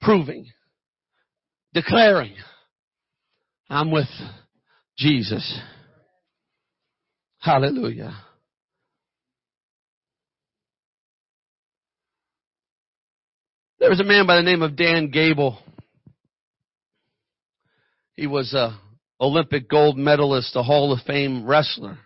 proving, 0.01 0.47
declaring, 1.73 2.33
I'm 3.69 3.91
with 3.91 4.07
Jesus. 4.97 5.59
Hallelujah. 7.39 8.15
There 13.79 13.89
was 13.89 13.99
a 13.99 14.03
man 14.03 14.25
by 14.25 14.37
the 14.37 14.41
name 14.41 14.63
of 14.63 14.75
Dan 14.75 15.11
Gable. 15.11 15.59
He 18.15 18.25
was 18.25 18.53
a 18.53 18.79
Olympic 19.21 19.69
gold 19.69 19.97
medalist, 19.97 20.55
a 20.55 20.63
Hall 20.63 20.91
of 20.91 21.01
Fame 21.05 21.45
wrestler. 21.45 21.99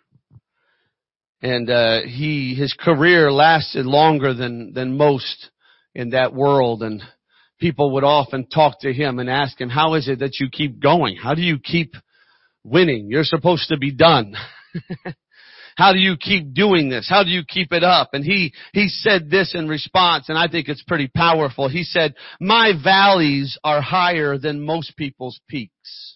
And 1.41 1.69
uh, 1.69 2.01
he 2.01 2.53
his 2.55 2.73
career 2.73 3.31
lasted 3.31 3.85
longer 3.85 4.33
than 4.33 4.73
than 4.73 4.97
most 4.97 5.49
in 5.95 6.11
that 6.11 6.33
world 6.33 6.83
and 6.83 7.01
people 7.59 7.93
would 7.93 8.03
often 8.03 8.47
talk 8.47 8.79
to 8.81 8.93
him 8.93 9.19
and 9.19 9.29
ask 9.29 9.59
him, 9.59 9.69
"How 9.69 9.93
is 9.95 10.07
it 10.07 10.19
that 10.19 10.39
you 10.39 10.49
keep 10.49 10.79
going? 10.81 11.17
How 11.17 11.35
do 11.35 11.41
you 11.41 11.59
keep 11.59 11.93
winning? 12.63 13.07
You're 13.09 13.23
supposed 13.23 13.69
to 13.69 13.77
be 13.77 13.91
done." 13.91 14.35
How 15.79 15.93
do 15.93 15.99
you 15.99 16.17
keep 16.17 16.53
doing 16.53 16.89
this? 16.89 17.07
How 17.09 17.23
do 17.23 17.29
you 17.29 17.43
keep 17.47 17.71
it 17.71 17.85
up? 17.85 18.09
And 18.11 18.25
he, 18.25 18.53
he 18.73 18.89
said 18.89 19.29
this 19.29 19.55
in 19.55 19.69
response, 19.69 20.27
and 20.27 20.37
I 20.37 20.49
think 20.49 20.67
it's 20.67 20.83
pretty 20.83 21.07
powerful. 21.07 21.69
He 21.69 21.85
said, 21.85 22.15
my 22.41 22.73
valleys 22.83 23.57
are 23.63 23.79
higher 23.79 24.37
than 24.37 24.65
most 24.65 24.97
people's 24.97 25.39
peaks. 25.47 26.08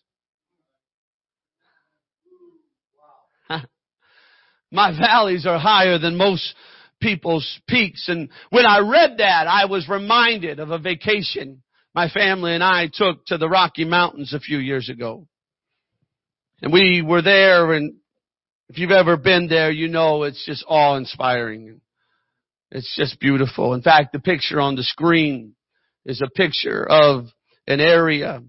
My 4.74 4.92
valleys 4.98 5.46
are 5.46 5.60
higher 5.60 5.98
than 5.98 6.18
most 6.18 6.54
people's 7.00 7.60
peaks. 7.68 8.10
And 8.10 8.30
when 8.50 8.66
I 8.66 8.80
read 8.80 9.20
that, 9.20 9.48
I 9.48 9.66
was 9.66 9.88
reminded 9.88 10.60
of 10.60 10.72
a 10.72 10.80
vacation 10.80 11.64
my 11.94 12.10
family 12.10 12.56
and 12.56 12.64
I 12.64 12.90
took 12.92 13.26
to 13.28 13.38
the 13.38 13.48
Rocky 13.48 13.86
Mountains 13.86 14.34
a 14.34 14.40
few 14.40 14.58
years 14.58 14.90
ago. 14.90 15.28
And 16.62 16.74
we 16.74 17.04
were 17.06 17.22
there 17.22 17.74
and 17.74 17.96
if 18.70 18.80
you've 18.80 18.92
ever 18.92 19.18
been 19.18 19.48
there, 19.48 19.70
you 19.70 19.88
know 19.88 20.24
it's 20.24 20.44
just 20.46 20.66
awe 20.68 20.96
inspiring. 20.96 21.82
It's 22.72 22.96
just 22.96 23.20
beautiful. 23.20 23.74
In 23.74 23.84
fact, 23.84 24.14
the 24.14 24.20
picture 24.20 24.60
on 24.60 24.76
the 24.76 24.84
screen 24.84 25.54
is 26.06 26.22
a 26.22 26.30
picture 26.30 26.84
of 26.90 27.26
an 27.68 27.80
area 27.80 28.42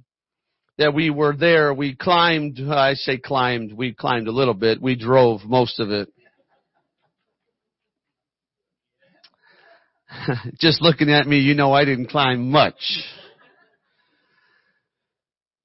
that 0.79 0.95
we 0.95 1.11
were 1.11 1.37
there. 1.37 1.75
We 1.75 1.95
climbed, 1.95 2.59
I 2.61 2.95
say 2.95 3.19
climbed, 3.19 3.73
we 3.75 3.93
climbed 3.93 4.29
a 4.29 4.33
little 4.33 4.55
bit. 4.55 4.81
We 4.81 4.97
drove 4.97 5.43
most 5.45 5.79
of 5.79 5.91
it. 5.91 6.09
Just 10.61 10.83
looking 10.83 11.11
at 11.11 11.27
me, 11.27 11.39
you 11.39 11.55
know 11.55 11.73
I 11.73 11.85
didn't 11.85 12.11
climb 12.11 12.51
much. 12.51 12.75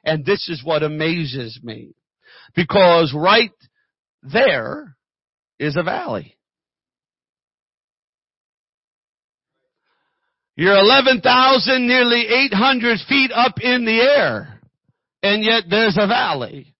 And 0.04 0.26
this 0.26 0.48
is 0.48 0.64
what 0.64 0.82
amazes 0.82 1.60
me. 1.62 1.94
Because 2.56 3.14
right 3.16 3.52
there 4.24 4.96
is 5.60 5.76
a 5.76 5.84
valley. 5.84 6.36
You're 10.56 10.76
11,000, 10.78 11.86
nearly 11.86 12.26
800 12.26 12.98
feet 13.08 13.30
up 13.34 13.60
in 13.60 13.84
the 13.84 14.00
air. 14.00 14.60
And 15.22 15.42
yet 15.42 15.64
there's 15.70 15.96
a 15.98 16.06
valley 16.06 16.74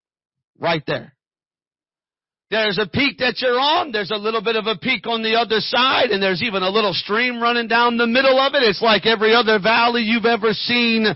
right 0.59 0.83
there. 0.87 1.15
There's 2.51 2.79
a 2.79 2.87
peak 2.87 3.19
that 3.19 3.37
you're 3.39 3.59
on. 3.59 3.93
There's 3.93 4.11
a 4.11 4.17
little 4.17 4.43
bit 4.43 4.57
of 4.57 4.67
a 4.67 4.77
peak 4.77 5.07
on 5.07 5.23
the 5.23 5.37
other 5.37 5.61
side 5.61 6.11
and 6.11 6.23
there's 6.23 6.43
even 6.43 6.63
a 6.63 6.69
little 6.69 6.93
stream 6.93 7.43
running 7.43 7.67
down 7.67 7.97
the 7.97 8.07
middle 8.07 8.39
of 8.39 8.55
it. 8.55 8.63
It's 8.63 8.83
like 8.83 9.07
every 9.07 9.35
other 9.35 9.59
valley 9.59 10.03
you've 10.03 10.27
ever 10.27 10.53
seen 10.53 11.07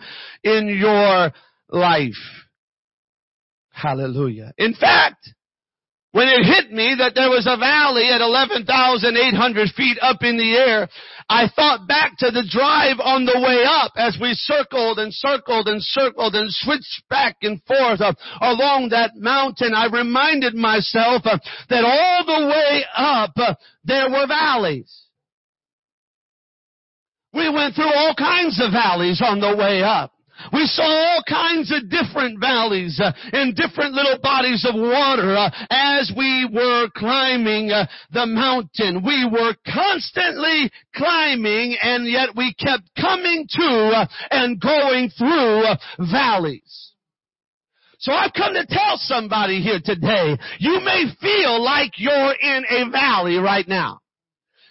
in 0.42 0.68
your 0.68 1.32
life. 1.68 2.14
Hallelujah. 3.70 4.54
In 4.56 4.72
fact, 4.72 5.28
when 6.12 6.28
it 6.28 6.46
hit 6.46 6.72
me 6.72 6.94
that 6.98 7.14
there 7.14 7.28
was 7.28 7.46
a 7.46 7.58
valley 7.58 8.08
at 8.08 8.22
11,800 8.22 9.68
feet 9.76 9.98
up 10.00 10.22
in 10.22 10.38
the 10.38 10.56
air, 10.56 10.88
I 11.28 11.48
thought 11.54 11.86
back 11.86 12.16
to 12.18 12.30
the 12.30 12.46
drive 12.48 13.00
on 13.00 13.26
the 13.26 13.38
way 13.38 13.64
up 13.66 13.92
as 13.96 14.16
we 14.20 14.32
circled 14.32 14.98
and 14.98 15.12
circled 15.12 15.68
and 15.68 15.82
circled 15.82 16.34
and 16.34 16.48
switched 16.48 17.02
back 17.10 17.36
and 17.42 17.60
forth 17.64 18.00
along 18.40 18.88
that 18.90 19.12
mountain. 19.16 19.74
I 19.74 19.86
reminded 19.92 20.54
myself 20.54 21.22
uh, 21.26 21.38
that 21.68 21.84
all 21.84 22.24
the 22.24 22.46
way 22.48 22.84
up 22.96 23.32
uh, 23.36 23.54
there 23.84 24.08
were 24.08 24.26
valleys. 24.26 25.06
We 27.34 27.50
went 27.50 27.74
through 27.74 27.92
all 27.92 28.14
kinds 28.16 28.58
of 28.62 28.72
valleys 28.72 29.20
on 29.20 29.40
the 29.40 29.54
way 29.54 29.82
up. 29.82 30.15
We 30.52 30.66
saw 30.66 30.84
all 30.84 31.22
kinds 31.28 31.72
of 31.72 31.88
different 31.90 32.40
valleys 32.40 33.00
uh, 33.02 33.12
and 33.32 33.54
different 33.54 33.94
little 33.94 34.18
bodies 34.22 34.64
of 34.68 34.74
water 34.74 35.36
uh, 35.36 35.50
as 35.70 36.12
we 36.16 36.48
were 36.52 36.88
climbing 36.94 37.70
uh, 37.70 37.86
the 38.12 38.26
mountain. 38.26 39.02
We 39.04 39.28
were 39.30 39.54
constantly 39.72 40.70
climbing 40.94 41.76
and 41.82 42.06
yet 42.06 42.30
we 42.36 42.54
kept 42.54 42.84
coming 43.00 43.46
to 43.50 44.08
and 44.30 44.60
going 44.60 45.10
through 45.10 45.64
valleys. 46.10 46.92
So 47.98 48.12
I've 48.12 48.32
come 48.34 48.54
to 48.54 48.66
tell 48.66 48.98
somebody 48.98 49.62
here 49.62 49.80
today, 49.82 50.36
you 50.58 50.80
may 50.80 51.06
feel 51.20 51.62
like 51.62 51.92
you're 51.96 52.34
in 52.40 52.64
a 52.68 52.90
valley 52.90 53.36
right 53.36 53.66
now. 53.66 54.00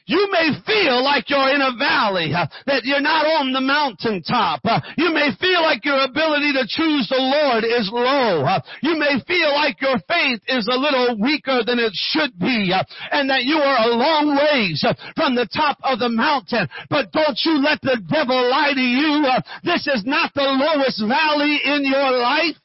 You 0.05 0.29
may 0.31 0.53
feel 0.65 1.03
like 1.03 1.29
you're 1.29 1.49
in 1.49 1.61
a 1.61 1.73
valley, 1.77 2.29
uh, 2.29 2.45
that 2.69 2.85
you're 2.85 3.01
not 3.01 3.25
on 3.25 3.53
the 3.53 3.61
mountaintop. 3.61 4.61
Uh, 4.63 4.79
you 4.97 5.09
may 5.09 5.33
feel 5.41 5.65
like 5.65 5.83
your 5.83 6.05
ability 6.05 6.53
to 6.53 6.65
choose 6.69 7.09
the 7.09 7.17
Lord 7.17 7.65
is 7.65 7.89
low. 7.91 8.45
Uh, 8.45 8.61
you 8.85 8.97
may 8.97 9.17
feel 9.25 9.49
like 9.49 9.81
your 9.81 9.97
faith 10.05 10.41
is 10.47 10.69
a 10.69 10.77
little 10.77 11.17
weaker 11.17 11.65
than 11.65 11.79
it 11.79 11.93
should 11.93 12.37
be, 12.37 12.69
and 13.11 13.29
that 13.29 13.49
you 13.49 13.57
are 13.57 13.89
a 13.89 13.95
long 13.97 14.37
ways 14.37 14.85
from 15.15 15.33
the 15.33 15.49
top 15.49 15.77
of 15.81 15.97
the 15.97 16.09
mountain. 16.09 16.69
But 16.89 17.11
don't 17.11 17.39
you 17.41 17.57
let 17.57 17.81
the 17.81 17.97
devil 18.05 18.49
lie 18.49 18.73
to 18.77 18.85
you. 18.85 19.25
This 19.63 19.87
is 19.87 20.05
not 20.05 20.33
the 20.35 20.45
lowest 20.45 21.01
valley 21.01 21.59
in 21.65 21.81
your 21.83 22.11
life. 22.11 22.57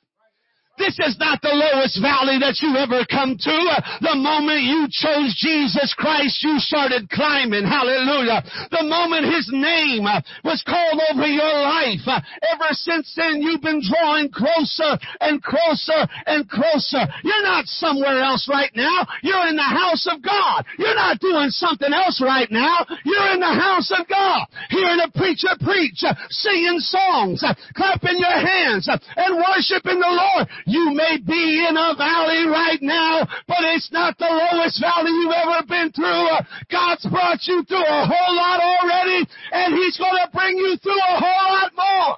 This 0.81 0.97
is 1.05 1.21
not 1.21 1.45
the 1.45 1.53
lowest 1.53 2.01
valley 2.01 2.41
that 2.41 2.57
you 2.65 2.73
ever 2.73 3.05
come 3.05 3.37
to. 3.37 3.57
The 4.01 4.17
moment 4.17 4.65
you 4.65 4.89
chose 4.89 5.37
Jesus 5.37 5.93
Christ, 5.93 6.41
you 6.41 6.57
started 6.57 7.05
climbing. 7.13 7.69
Hallelujah. 7.69 8.41
The 8.73 8.89
moment 8.89 9.29
His 9.29 9.45
name 9.53 10.09
was 10.41 10.65
called 10.65 11.05
over 11.13 11.29
your 11.29 11.53
life, 11.69 12.01
ever 12.09 12.73
since 12.73 13.13
then 13.13 13.45
you've 13.45 13.61
been 13.61 13.85
drawing 13.85 14.33
closer 14.33 14.97
and 15.21 15.45
closer 15.45 16.01
and 16.25 16.49
closer. 16.49 17.05
You're 17.29 17.45
not 17.45 17.69
somewhere 17.69 18.25
else 18.25 18.49
right 18.49 18.73
now. 18.73 19.05
You're 19.21 19.53
in 19.53 19.61
the 19.61 19.73
house 19.77 20.09
of 20.09 20.25
God. 20.25 20.65
You're 20.81 20.97
not 20.97 21.21
doing 21.21 21.53
something 21.53 21.93
else 21.93 22.25
right 22.25 22.49
now. 22.51 22.89
You're 23.05 23.37
in 23.37 23.45
the 23.45 23.53
house 23.53 23.93
of 23.93 24.09
God. 24.09 24.49
Hearing 24.73 25.05
a 25.05 25.13
preacher 25.13 25.53
preach, 25.61 26.01
singing 26.33 26.81
songs, 26.81 27.45
clapping 27.77 28.17
your 28.17 28.41
hands, 28.41 28.89
and 28.89 29.37
worshiping 29.37 30.01
the 30.01 30.09
Lord. 30.09 30.49
You 30.71 30.95
may 30.95 31.19
be 31.19 31.67
in 31.69 31.77
a 31.77 31.97
valley 31.99 32.47
right 32.47 32.79
now, 32.81 33.27
but 33.49 33.59
it's 33.75 33.91
not 33.91 34.17
the 34.19 34.31
lowest 34.31 34.81
valley 34.81 35.11
you've 35.11 35.35
ever 35.35 35.67
been 35.67 35.91
through. 35.91 36.29
God's 36.71 37.05
brought 37.07 37.43
you 37.43 37.65
through 37.65 37.83
a 37.83 38.07
whole 38.07 38.37
lot 38.37 38.61
already, 38.61 39.27
and 39.51 39.75
He's 39.75 39.99
going 39.99 40.15
to 40.15 40.31
bring 40.33 40.57
you 40.57 40.77
through 40.81 40.95
a 40.95 41.19
whole 41.19 41.51
lot 41.59 41.73
more. 41.75 42.17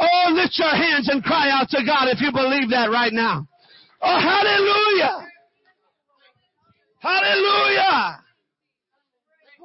Oh, 0.00 0.32
lift 0.32 0.58
your 0.58 0.74
hands 0.74 1.10
and 1.10 1.22
cry 1.22 1.50
out 1.50 1.68
to 1.70 1.84
God 1.84 2.08
if 2.08 2.22
you 2.22 2.32
believe 2.32 2.70
that 2.70 2.88
right 2.90 3.12
now. 3.12 3.46
Oh, 4.00 4.18
hallelujah! 4.18 5.26
Hallelujah! 7.00 8.24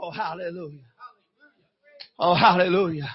Oh, 0.01 0.11
hallelujah! 0.11 0.83
Oh, 2.19 2.35
hallelujah! 2.35 3.09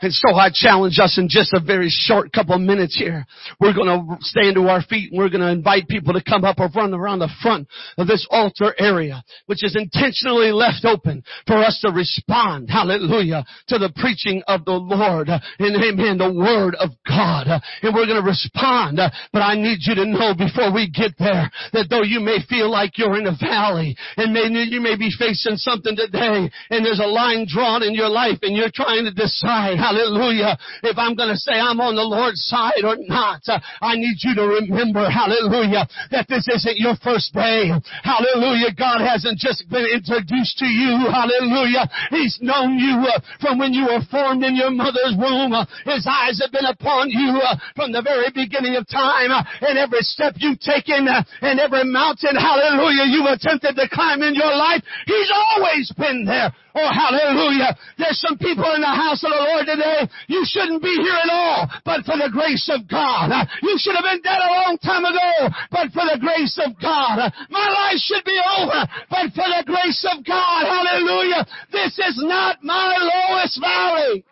And 0.00 0.12
so 0.12 0.34
I 0.34 0.50
challenge 0.52 0.98
us 0.98 1.18
in 1.18 1.28
just 1.28 1.52
a 1.52 1.60
very 1.60 1.88
short 1.90 2.32
couple 2.32 2.54
of 2.54 2.60
minutes 2.60 2.96
here. 2.96 3.26
We're 3.58 3.74
going 3.74 3.88
to 3.88 4.16
stand 4.20 4.54
to 4.54 4.68
our 4.68 4.82
feet 4.82 5.10
and 5.10 5.18
we're 5.18 5.28
going 5.28 5.40
to 5.40 5.50
invite 5.50 5.88
people 5.88 6.14
to 6.14 6.22
come 6.22 6.44
up 6.44 6.60
or 6.60 6.68
run 6.74 6.94
around 6.94 7.18
the 7.18 7.30
front 7.42 7.66
of 7.96 8.06
this 8.06 8.26
altar 8.30 8.74
area, 8.78 9.22
which 9.46 9.64
is 9.64 9.76
intentionally 9.76 10.52
left 10.52 10.84
open 10.84 11.22
for 11.46 11.56
us 11.56 11.80
to 11.82 11.90
respond, 11.90 12.70
hallelujah, 12.70 13.44
to 13.68 13.78
the 13.78 13.92
preaching 13.96 14.42
of 14.46 14.64
the 14.64 14.72
Lord 14.72 15.28
and 15.28 15.76
amen, 15.76 16.18
the 16.18 16.32
word 16.32 16.76
of 16.76 16.90
God. 17.06 17.48
And 17.82 17.94
we're 17.94 18.06
going 18.06 18.22
to 18.22 18.26
respond. 18.26 19.00
But 19.32 19.42
I 19.42 19.54
need 19.56 19.78
you 19.82 19.94
to 19.96 20.06
know 20.06 20.34
before 20.34 20.72
we 20.72 20.90
get 20.90 21.18
there 21.18 21.50
that 21.72 21.86
though 21.90 22.02
you 22.02 22.20
may 22.20 22.38
feel 22.48 22.70
like 22.70 22.98
you're 22.98 23.18
in 23.18 23.26
a 23.26 23.36
valley 23.36 23.96
and 24.16 24.32
may, 24.32 24.46
you 24.46 24.80
may 24.80 24.96
be 24.96 25.10
facing 25.18 25.56
something 25.56 25.96
today 25.96 26.50
and 26.70 26.86
there's 26.86 27.00
a 27.02 27.06
line 27.08 27.46
drawn 27.48 27.82
in 27.82 27.94
your 27.94 28.08
life 28.08 28.38
and 28.42 28.56
you're 28.56 28.70
trying 28.72 29.04
to 29.04 29.12
decide, 29.12 29.78
hallelujah, 29.88 30.58
if 30.84 30.96
I'm 31.00 31.16
going 31.16 31.32
to 31.32 31.40
say 31.40 31.56
I'm 31.56 31.80
on 31.80 31.96
the 31.96 32.04
Lord's 32.04 32.44
side 32.44 32.84
or 32.84 33.00
not. 33.08 33.40
Uh, 33.48 33.56
I 33.80 33.96
need 33.96 34.20
you 34.20 34.36
to 34.36 34.44
remember, 34.60 35.08
hallelujah, 35.08 35.88
that 36.12 36.28
this 36.28 36.44
isn't 36.44 36.76
your 36.76 36.96
first 37.00 37.32
day. 37.32 37.72
Hallelujah. 38.04 38.76
God 38.76 39.00
hasn't 39.00 39.40
just 39.40 39.64
been 39.72 39.88
introduced 39.88 40.60
to 40.60 40.68
you. 40.68 41.08
Hallelujah. 41.08 41.88
He's 42.12 42.36
known 42.44 42.76
you 42.76 43.00
uh, 43.08 43.20
from 43.40 43.56
when 43.56 43.72
you 43.72 43.88
were 43.88 44.04
formed 44.12 44.44
in 44.44 44.56
your 44.56 44.70
mother's 44.70 45.16
womb. 45.16 45.56
Uh, 45.56 45.64
his 45.88 46.04
eyes 46.04 46.36
have 46.44 46.52
been 46.52 46.68
upon 46.68 47.08
you 47.08 47.40
from 47.72 47.92
the 47.92 48.04
very 48.04 48.28
beginning 48.34 48.76
of 48.76 48.84
time 48.88 49.32
and 49.32 49.78
every 49.78 50.04
step 50.04 50.36
you've 50.36 50.60
taken 50.60 51.08
and 51.08 51.56
every 51.60 51.84
mountain, 51.88 52.36
hallelujah, 52.36 53.08
you've 53.08 53.30
attempted 53.30 53.76
to 53.76 53.88
climb 53.88 54.20
in 54.20 54.34
your 54.34 54.52
life. 54.52 54.82
He's 55.06 55.32
always 55.32 55.92
been 55.96 56.24
there. 56.24 56.52
Oh, 56.78 56.90
hallelujah. 56.94 57.74
There's 57.98 58.20
some 58.20 58.38
people 58.38 58.70
in 58.74 58.82
the 58.82 58.94
house 58.94 59.24
of 59.24 59.34
the 59.34 59.42
Lord 59.50 59.66
today. 59.78 60.10
You 60.26 60.42
shouldn't 60.44 60.82
be 60.82 60.94
here 60.98 61.14
at 61.14 61.30
all, 61.30 61.70
but 61.84 62.04
for 62.04 62.18
the 62.18 62.30
grace 62.32 62.68
of 62.74 62.88
God. 62.90 63.30
You 63.62 63.78
should 63.78 63.94
have 63.94 64.04
been 64.04 64.22
dead 64.22 64.42
a 64.42 64.50
long 64.50 64.78
time 64.82 65.04
ago, 65.06 65.54
but 65.70 65.94
for 65.94 66.04
the 66.10 66.18
grace 66.18 66.58
of 66.58 66.74
God. 66.82 67.30
My 67.50 67.66
life 67.70 68.02
should 68.02 68.24
be 68.24 68.38
over, 68.58 68.82
but 69.10 69.30
for 69.32 69.46
the 69.46 69.62
grace 69.64 70.04
of 70.10 70.24
God. 70.26 70.66
Hallelujah. 70.66 71.46
This 71.70 71.98
is 71.98 72.18
not 72.18 72.58
my 72.62 72.98
lowest 72.98 73.60
valley. 73.60 74.24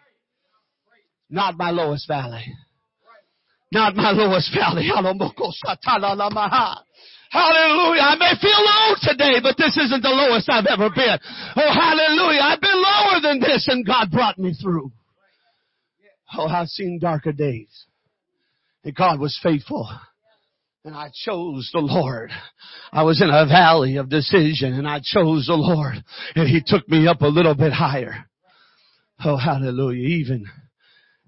Not 1.30 1.56
my 1.56 1.70
lowest 1.70 2.09
valley. 2.09 2.54
Not 3.72 3.96
my 3.96 4.11
lowest 4.11 4.54
valley. 4.54 4.87
Hallelujah. 7.30 8.02
I 8.02 8.16
may 8.16 8.32
feel 8.40 8.62
low 8.62 8.94
today, 9.02 9.40
but 9.42 9.56
this 9.59 9.76
isn't 9.76 10.02
the 10.02 10.14
lowest 10.14 10.48
I've 10.48 10.66
ever 10.66 10.88
been. 10.88 11.18
Oh, 11.56 11.72
hallelujah. 11.74 12.40
I've 12.40 12.61
been 12.61 12.80
lower 12.80 13.20
than 13.20 13.40
this 13.40 13.66
and 13.68 13.85
God 13.85 14.11
brought 14.11 14.38
me 14.38 14.54
through. 14.54 14.92
Oh, 16.37 16.47
I've 16.47 16.69
seen 16.69 16.99
darker 17.01 17.33
days. 17.33 17.87
And 18.85 18.95
God 18.95 19.21
was 19.21 19.39
faithful. 19.43 19.89
And 20.85 20.95
I 20.95 21.11
chose 21.25 21.69
the 21.73 21.81
Lord. 21.81 22.31
I 22.93 23.03
was 23.03 23.21
in 23.21 23.29
a 23.29 23.47
valley 23.47 23.97
of 23.97 24.09
decision 24.09 24.75
and 24.75 24.87
I 24.87 25.01
chose 25.01 25.47
the 25.47 25.55
Lord. 25.55 25.97
And 26.35 26.49
He 26.49 26.62
took 26.65 26.89
me 26.89 27.07
up 27.09 27.23
a 27.23 27.27
little 27.27 27.55
bit 27.55 27.73
higher. 27.73 28.27
Oh, 29.25 29.37
hallelujah. 29.37 30.07
Even 30.07 30.47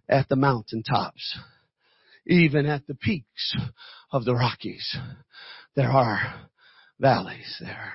at 0.08 0.28
the 0.28 0.36
mountaintops. 0.36 1.38
Even 2.26 2.66
at 2.66 2.86
the 2.86 2.94
peaks 2.94 3.56
of 4.12 4.24
the 4.24 4.34
Rockies 4.34 4.96
there 5.78 5.92
are 5.92 6.48
valleys 6.98 7.56
there. 7.60 7.94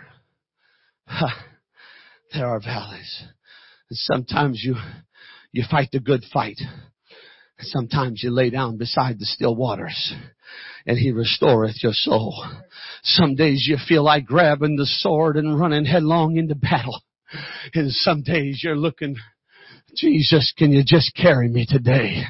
There 2.34 2.48
are 2.48 2.60
valleys. 2.60 3.26
And 3.92 3.98
sometimes 3.98 4.64
you, 4.64 4.76
you 5.52 5.64
fight 5.70 5.90
the 5.92 6.00
good 6.00 6.24
fight. 6.34 6.58
Sometimes 7.66 8.22
you 8.24 8.32
lay 8.32 8.50
down 8.50 8.78
beside 8.78 9.20
the 9.20 9.26
still 9.26 9.56
waters 9.56 10.14
and 10.86 10.98
he 10.98 11.12
restoreth 11.12 11.82
your 11.82 11.94
soul. 11.94 12.46
Some 13.04 13.36
days 13.36 13.66
you 13.68 13.78
feel 13.88 14.04
like 14.04 14.26
grabbing 14.26 14.76
the 14.76 14.86
sword 14.86 15.38
and 15.38 15.60
running 15.60 15.86
headlong 15.86 16.38
into 16.38 16.56
battle. 16.56 17.02
And 17.74 17.92
some 17.92 18.22
days 18.22 18.62
you're 18.64 18.78
looking 18.78 19.16
Jesus, 19.96 20.54
can 20.58 20.72
you 20.72 20.84
just 20.86 21.16
carry 21.16 21.48
me 21.48 21.66
today? 21.68 22.24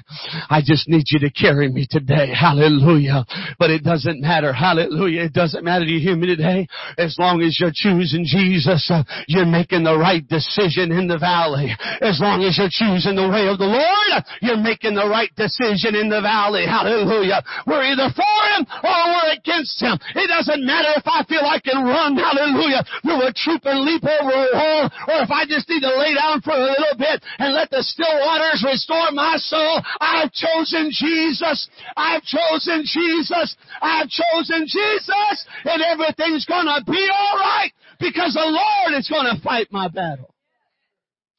I 0.49 0.61
just 0.63 0.89
need 0.89 1.05
you 1.07 1.19
to 1.19 1.31
carry 1.31 1.69
me 1.69 1.87
today. 1.89 2.33
Hallelujah. 2.33 3.25
But 3.57 3.71
it 3.71 3.83
doesn't 3.83 4.19
matter. 4.19 4.51
Hallelujah. 4.51 5.23
It 5.23 5.33
doesn't 5.33 5.63
matter. 5.63 5.85
Do 5.85 5.91
you 5.91 5.99
hear 5.99 6.15
me 6.15 6.27
today? 6.27 6.67
As 6.97 7.15
long 7.17 7.41
as 7.41 7.57
you're 7.59 7.73
choosing 7.73 8.25
Jesus, 8.25 8.89
uh, 8.91 9.03
you're 9.27 9.45
making 9.45 9.83
the 9.83 9.97
right 9.97 10.27
decision 10.27 10.91
in 10.91 11.07
the 11.07 11.17
valley. 11.17 11.71
As 12.01 12.19
long 12.19 12.43
as 12.43 12.57
you're 12.59 12.73
choosing 12.73 13.15
the 13.15 13.29
way 13.31 13.47
of 13.47 13.57
the 13.57 13.69
Lord, 13.69 14.23
you're 14.41 14.59
making 14.59 14.95
the 14.95 15.07
right 15.07 15.31
decision 15.35 15.95
in 15.95 16.09
the 16.09 16.19
valley. 16.19 16.67
Hallelujah. 16.67 17.43
We're 17.65 17.87
either 17.95 18.11
for 18.11 18.37
Him 18.53 18.67
or 18.83 18.99
we're 19.15 19.39
against 19.39 19.79
Him. 19.79 19.95
It 20.15 20.27
doesn't 20.27 20.65
matter 20.65 20.99
if 20.99 21.07
I 21.07 21.23
feel 21.23 21.47
I 21.47 21.63
can 21.63 21.79
run, 21.83 22.19
hallelujah, 22.19 22.83
through 23.01 23.23
a 23.23 23.31
troop 23.31 23.63
and 23.63 23.87
leap 23.87 24.03
over 24.03 24.35
a 24.35 24.47
wall, 24.51 24.83
or 25.07 25.17
if 25.23 25.31
I 25.31 25.47
just 25.47 25.69
need 25.69 25.81
to 25.81 25.93
lay 25.95 26.13
down 26.13 26.43
for 26.43 26.51
a 26.51 26.67
little 26.67 26.97
bit 26.99 27.23
and 27.39 27.52
let 27.53 27.69
the 27.69 27.83
still 27.83 28.19
waters 28.19 28.63
restore 28.65 29.11
my 29.11 29.37
soul. 29.37 29.81
I've 29.99 30.31
chosen 30.31 30.89
Jesus. 30.91 31.69
I've 31.95 32.23
chosen 32.23 32.83
Jesus. 32.85 33.55
I've 33.81 34.09
chosen 34.09 34.65
Jesus. 34.67 35.45
And 35.65 35.81
everything's 35.81 36.45
gonna 36.45 36.83
be 36.85 37.09
alright 37.09 37.71
because 37.99 38.33
the 38.33 38.45
Lord 38.45 38.99
is 38.99 39.07
gonna 39.09 39.39
fight 39.43 39.67
my 39.71 39.87
battle. 39.87 40.33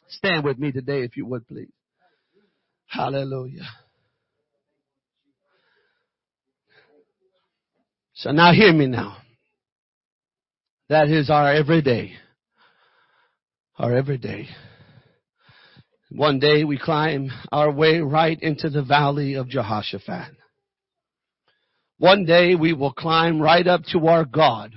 Stand 0.08 0.44
with 0.44 0.58
me 0.58 0.72
today 0.72 1.02
if 1.02 1.16
you 1.16 1.26
would 1.26 1.46
please. 1.46 1.72
Hallelujah. 2.86 3.68
So 8.14 8.30
now 8.30 8.52
hear 8.52 8.72
me 8.72 8.86
now. 8.86 9.16
That 10.88 11.08
is 11.08 11.30
our 11.30 11.52
everyday. 11.52 12.12
Our 13.76 13.96
everyday. 13.96 14.48
One 16.16 16.38
day 16.38 16.62
we 16.62 16.78
climb 16.78 17.32
our 17.50 17.72
way 17.72 17.98
right 17.98 18.40
into 18.40 18.70
the 18.70 18.84
valley 18.84 19.34
of 19.34 19.48
Jehoshaphat. 19.48 20.30
One 21.98 22.24
day 22.24 22.54
we 22.54 22.72
will 22.72 22.92
climb 22.92 23.42
right 23.42 23.66
up 23.66 23.82
to 23.90 24.06
our 24.06 24.24
God, 24.24 24.72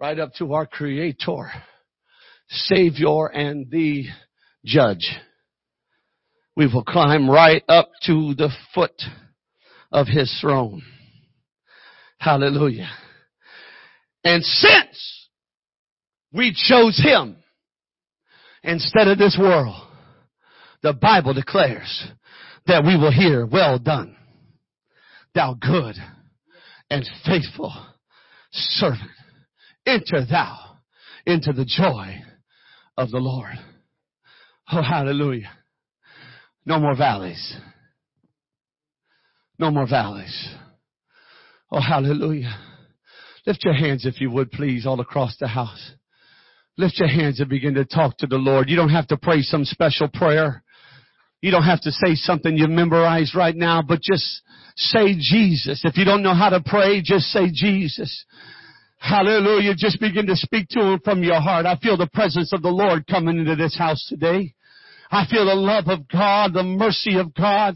right 0.00 0.18
up 0.18 0.32
to 0.38 0.54
our 0.54 0.64
Creator, 0.64 1.52
Savior, 2.48 3.26
and 3.26 3.70
the 3.70 4.06
Judge. 4.64 5.14
We 6.56 6.72
will 6.72 6.84
climb 6.84 7.28
right 7.28 7.62
up 7.68 7.90
to 8.06 8.34
the 8.34 8.48
foot 8.74 8.98
of 9.90 10.06
His 10.06 10.34
throne. 10.40 10.82
Hallelujah. 12.16 12.88
And 14.24 14.42
since 14.42 15.28
we 16.32 16.54
chose 16.54 16.98
Him, 16.98 17.36
instead 18.62 19.08
of 19.08 19.18
this 19.18 19.36
world. 19.38 19.74
The 20.82 20.92
Bible 20.92 21.34
declares 21.34 22.08
that 22.66 22.84
we 22.84 22.96
will 22.96 23.12
hear, 23.12 23.46
well 23.46 23.78
done, 23.78 24.16
thou 25.34 25.54
good 25.54 25.94
and 26.90 27.08
faithful 27.24 27.72
servant. 28.50 29.10
Enter 29.86 30.24
thou 30.28 30.76
into 31.26 31.52
the 31.52 31.64
joy 31.64 32.20
of 32.96 33.10
the 33.10 33.18
Lord. 33.18 33.54
Oh, 34.70 34.82
hallelujah. 34.82 35.50
No 36.66 36.78
more 36.78 36.96
valleys. 36.96 37.56
No 39.58 39.70
more 39.70 39.88
valleys. 39.88 40.48
Oh, 41.70 41.80
hallelujah. 41.80 42.54
Lift 43.46 43.64
your 43.64 43.74
hands 43.74 44.06
if 44.06 44.20
you 44.20 44.30
would 44.30 44.50
please 44.50 44.86
all 44.86 45.00
across 45.00 45.36
the 45.38 45.48
house. 45.48 45.92
Lift 46.78 46.98
your 46.98 47.08
hands 47.08 47.38
and 47.40 47.48
begin 47.48 47.74
to 47.74 47.84
talk 47.84 48.16
to 48.18 48.26
the 48.26 48.36
Lord. 48.36 48.70
You 48.70 48.76
don't 48.76 48.88
have 48.90 49.08
to 49.08 49.16
pray 49.16 49.42
some 49.42 49.64
special 49.64 50.08
prayer. 50.08 50.62
You 51.42 51.50
don't 51.50 51.64
have 51.64 51.80
to 51.82 51.90
say 51.90 52.14
something 52.14 52.56
you've 52.56 52.70
memorized 52.70 53.34
right 53.34 53.54
now, 53.54 53.82
but 53.82 54.00
just 54.00 54.42
say 54.76 55.14
Jesus. 55.18 55.82
If 55.84 55.96
you 55.96 56.04
don't 56.04 56.22
know 56.22 56.34
how 56.34 56.48
to 56.50 56.62
pray, 56.64 57.02
just 57.02 57.26
say 57.26 57.50
Jesus. 57.52 58.24
Hallelujah. 58.98 59.74
Just 59.74 60.00
begin 60.00 60.26
to 60.26 60.36
speak 60.36 60.68
to 60.70 60.80
Him 60.80 61.00
from 61.04 61.22
your 61.22 61.40
heart. 61.40 61.66
I 61.66 61.76
feel 61.76 61.96
the 61.96 62.08
presence 62.14 62.52
of 62.52 62.62
the 62.62 62.70
Lord 62.70 63.06
coming 63.06 63.38
into 63.38 63.56
this 63.56 63.76
house 63.76 64.06
today. 64.08 64.54
I 65.12 65.26
feel 65.26 65.44
the 65.44 65.54
love 65.54 65.88
of 65.88 66.08
God, 66.08 66.54
the 66.54 66.62
mercy 66.62 67.18
of 67.18 67.34
God 67.34 67.74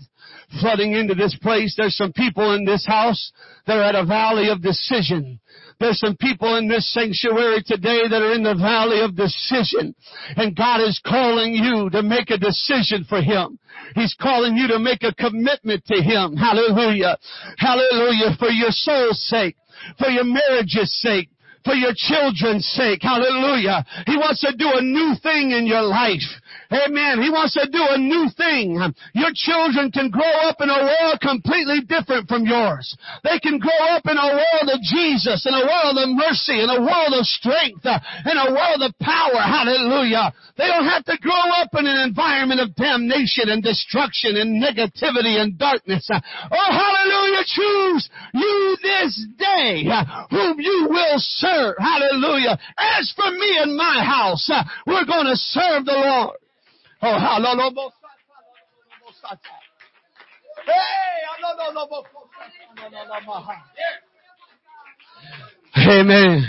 flooding 0.60 0.92
into 0.92 1.14
this 1.14 1.36
place. 1.42 1.74
There's 1.76 1.96
some 1.96 2.12
people 2.12 2.54
in 2.54 2.64
this 2.64 2.86
house 2.86 3.30
that 3.66 3.76
are 3.76 3.82
at 3.82 3.94
a 3.94 4.06
valley 4.06 4.48
of 4.48 4.62
decision. 4.62 5.38
There's 5.78 6.00
some 6.00 6.16
people 6.16 6.56
in 6.56 6.66
this 6.66 6.90
sanctuary 6.94 7.62
today 7.66 8.08
that 8.08 8.22
are 8.22 8.32
in 8.32 8.42
the 8.42 8.54
valley 8.54 9.00
of 9.00 9.14
decision. 9.14 9.94
And 10.36 10.56
God 10.56 10.80
is 10.80 11.00
calling 11.04 11.52
you 11.52 11.90
to 11.90 12.02
make 12.02 12.30
a 12.30 12.38
decision 12.38 13.04
for 13.06 13.20
Him. 13.20 13.58
He's 13.94 14.16
calling 14.18 14.56
you 14.56 14.68
to 14.68 14.78
make 14.78 15.02
a 15.02 15.14
commitment 15.14 15.84
to 15.86 16.02
Him. 16.02 16.36
Hallelujah. 16.36 17.18
Hallelujah. 17.58 18.36
For 18.38 18.48
your 18.48 18.70
soul's 18.70 19.22
sake. 19.28 19.56
For 19.98 20.08
your 20.08 20.24
marriage's 20.24 20.98
sake 21.02 21.28
for 21.66 21.74
your 21.74 21.92
children's 21.96 22.64
sake. 22.64 23.02
Hallelujah. 23.02 23.84
He 24.06 24.16
wants 24.16 24.40
to 24.42 24.54
do 24.56 24.70
a 24.72 24.80
new 24.80 25.14
thing 25.20 25.50
in 25.50 25.66
your 25.66 25.82
life. 25.82 26.22
Amen. 26.72 27.22
He 27.22 27.30
wants 27.30 27.54
to 27.54 27.66
do 27.70 27.78
a 27.78 27.98
new 27.98 28.26
thing. 28.36 28.74
Your 29.14 29.30
children 29.34 29.90
can 29.92 30.10
grow 30.10 30.34
up 30.46 30.58
in 30.60 30.70
a 30.70 30.82
world 30.82 31.20
completely 31.22 31.82
different 31.86 32.28
from 32.28 32.44
yours. 32.44 32.96
They 33.22 33.38
can 33.38 33.58
grow 33.58 33.94
up 33.94 34.02
in 34.06 34.18
a 34.18 34.30
world 34.34 34.68
of 34.74 34.80
Jesus, 34.82 35.46
in 35.46 35.54
a 35.54 35.62
world 35.62 35.96
of 35.98 36.10
mercy, 36.10 36.58
in 36.58 36.70
a 36.70 36.82
world 36.82 37.14
of 37.14 37.24
strength, 37.26 37.86
uh, 37.86 37.98
in 38.26 38.36
a 38.36 38.50
world 38.50 38.82
of 38.82 38.98
power. 38.98 39.38
Hallelujah. 39.38 40.34
They 40.58 40.66
don't 40.66 40.86
have 40.90 41.04
to 41.06 41.18
grow 41.22 41.46
up 41.62 41.70
in 41.78 41.86
an 41.86 42.02
environment 42.02 42.60
of 42.60 42.74
damnation 42.74 43.48
and 43.48 43.62
destruction 43.62 44.36
and 44.36 44.62
negativity 44.62 45.38
and 45.38 45.58
darkness. 45.58 46.08
Uh, 46.10 46.20
oh, 46.50 46.70
hallelujah. 46.70 47.44
Choose 47.46 48.10
you 48.34 48.76
this 48.82 49.26
day 49.38 49.86
uh, 49.86 50.26
whom 50.30 50.58
you 50.58 50.88
will 50.90 51.18
serve. 51.18 51.74
Hallelujah. 51.78 52.58
As 52.78 53.12
for 53.14 53.30
me 53.30 53.58
and 53.62 53.76
my 53.76 54.02
house, 54.02 54.50
we're 54.86 55.06
going 55.06 55.26
to 55.26 55.36
serve 55.36 55.84
the 55.84 55.92
Lord. 55.92 56.36
Oh, 57.02 57.18
hallelujah. 57.18 57.90
Amen. 65.76 66.48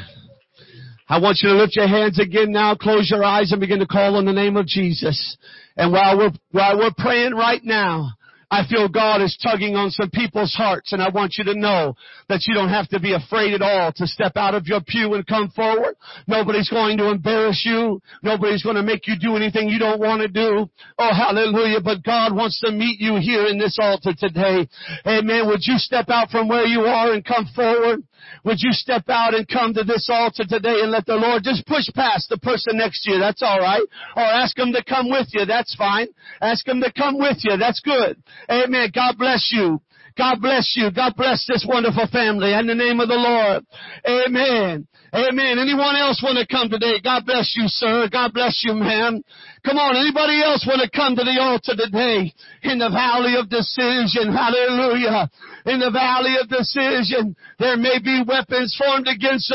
I 1.10 1.20
want 1.20 1.40
you 1.42 1.50
to 1.50 1.56
lift 1.56 1.76
your 1.76 1.88
hands 1.88 2.20
again 2.20 2.52
now, 2.52 2.76
close 2.76 3.10
your 3.10 3.24
eyes 3.24 3.52
and 3.52 3.62
begin 3.62 3.80
to 3.80 3.88
call 3.88 4.16
on 4.16 4.26
the 4.26 4.34
name 4.34 4.58
of 4.58 4.66
Jesus. 4.66 5.38
And 5.78 5.92
while 5.92 6.18
we're, 6.18 6.32
while 6.52 6.78
we're 6.78 6.92
praying 6.98 7.34
right 7.34 7.64
now, 7.64 8.10
I 8.50 8.66
feel 8.66 8.88
God 8.88 9.22
is 9.22 9.38
tugging 9.44 9.76
on 9.76 9.92
some 9.92 10.10
people's 10.10 10.54
hearts 10.54 10.94
and 10.94 11.02
I 11.02 11.10
want 11.10 11.36
you 11.38 11.44
to 11.46 11.54
know 11.54 11.96
that 12.30 12.46
you 12.48 12.54
don't 12.54 12.70
have 12.70 12.88
to 12.90 13.00
be 13.00 13.14
afraid 13.14 13.54
at 13.54 13.62
all 13.62 13.92
to 13.94 14.08
step 14.08 14.38
out 14.38 14.56
of 14.56 14.68
your 14.68 14.80
pew 14.80 15.14
and 15.16 15.28
come 15.28 15.50
forward. 15.50 15.96
Nobody's 16.28 16.70
going 16.70 16.98
to 16.98 17.10
embarrass 17.10 17.64
you. 17.66 18.02
Nobody's 18.24 18.64
going 18.64 18.78
to 18.78 18.84
make 18.84 19.06
you 19.06 19.16
do 19.20 19.36
anything 19.36 19.68
you 19.68 19.80
don't 19.80 20.00
want 20.00 20.22
to 20.22 20.30
do. 20.30 20.70
Oh, 20.98 21.14
hallelujah. 21.14 21.82
But 21.82 22.04
God 22.04 22.34
wants 22.34 22.62
to 22.62 22.72
meet 22.72 23.02
you 23.02 23.18
here 23.20 23.48
in 23.48 23.58
this 23.58 23.78
altar 23.82 24.14
today. 24.18 24.68
Amen. 25.06 25.48
Would 25.48 25.62
you 25.64 25.78
step 25.78 26.08
out 26.08 26.30
from 26.30 26.48
where 26.48 26.66
you 26.66 26.82
are 26.82 27.12
and 27.12 27.26
come 27.26 27.48
forward? 27.54 28.04
Would 28.44 28.58
you 28.60 28.72
step 28.72 29.10
out 29.10 29.34
and 29.34 29.48
come 29.48 29.74
to 29.74 29.84
this 29.84 30.10
altar 30.12 30.44
today 30.48 30.82
and 30.82 30.92
let 30.92 31.06
the 31.06 31.16
Lord 31.16 31.44
just 31.44 31.66
push 31.66 31.88
past 31.94 32.30
the 32.30 32.38
person 32.38 32.78
next 32.78 33.04
to 33.04 33.12
you? 33.12 33.20
That's 33.20 33.44
alright. 33.44 33.84
Or 34.16 34.24
ask 34.24 34.56
them 34.56 34.74
to 34.74 34.84
come 34.84 35.10
with 35.10 35.28
you. 35.32 35.46
That's 35.46 35.76
fine. 35.76 36.08
Ask 36.42 36.66
them 36.66 36.82
to 36.82 36.92
come 36.92 37.18
with 37.18 37.38
you. 37.42 37.58
That's 37.58 37.82
good. 37.82 38.22
Amen. 38.50 38.92
God 38.94 39.18
bless 39.18 39.52
you. 39.52 39.82
God 40.18 40.42
bless 40.42 40.74
you. 40.76 40.90
God 40.92 41.14
bless 41.16 41.46
this 41.48 41.66
wonderful 41.68 42.08
family 42.12 42.52
in 42.52 42.66
the 42.66 42.74
name 42.74 43.00
of 43.00 43.08
the 43.08 43.14
Lord. 43.14 43.64
Amen. 44.04 44.88
Amen. 45.14 45.60
Anyone 45.60 45.96
else 45.96 46.22
want 46.24 46.38
to 46.40 46.48
come 46.48 46.70
today? 46.70 47.00
God 47.04 47.26
bless 47.26 47.54
you, 47.56 47.66
sir. 47.68 48.10
God 48.12 48.34
bless 48.34 48.64
you, 48.66 48.74
ma'am. 48.74 49.22
Come 49.68 49.84
on. 49.84 50.00
Anybody 50.00 50.40
else 50.40 50.64
want 50.64 50.80
to 50.80 50.88
come 50.88 51.20
to 51.20 51.28
the 51.28 51.44
altar 51.44 51.76
today 51.76 52.32
in 52.64 52.80
the 52.80 52.88
valley 52.88 53.36
of 53.36 53.52
decision? 53.52 54.32
Hallelujah. 54.32 55.28
In 55.68 55.84
the 55.84 55.92
valley 55.92 56.40
of 56.40 56.48
decision, 56.48 57.36
there 57.60 57.76
may 57.76 58.00
be 58.00 58.24
weapons 58.26 58.72
formed 58.80 59.12
against 59.12 59.44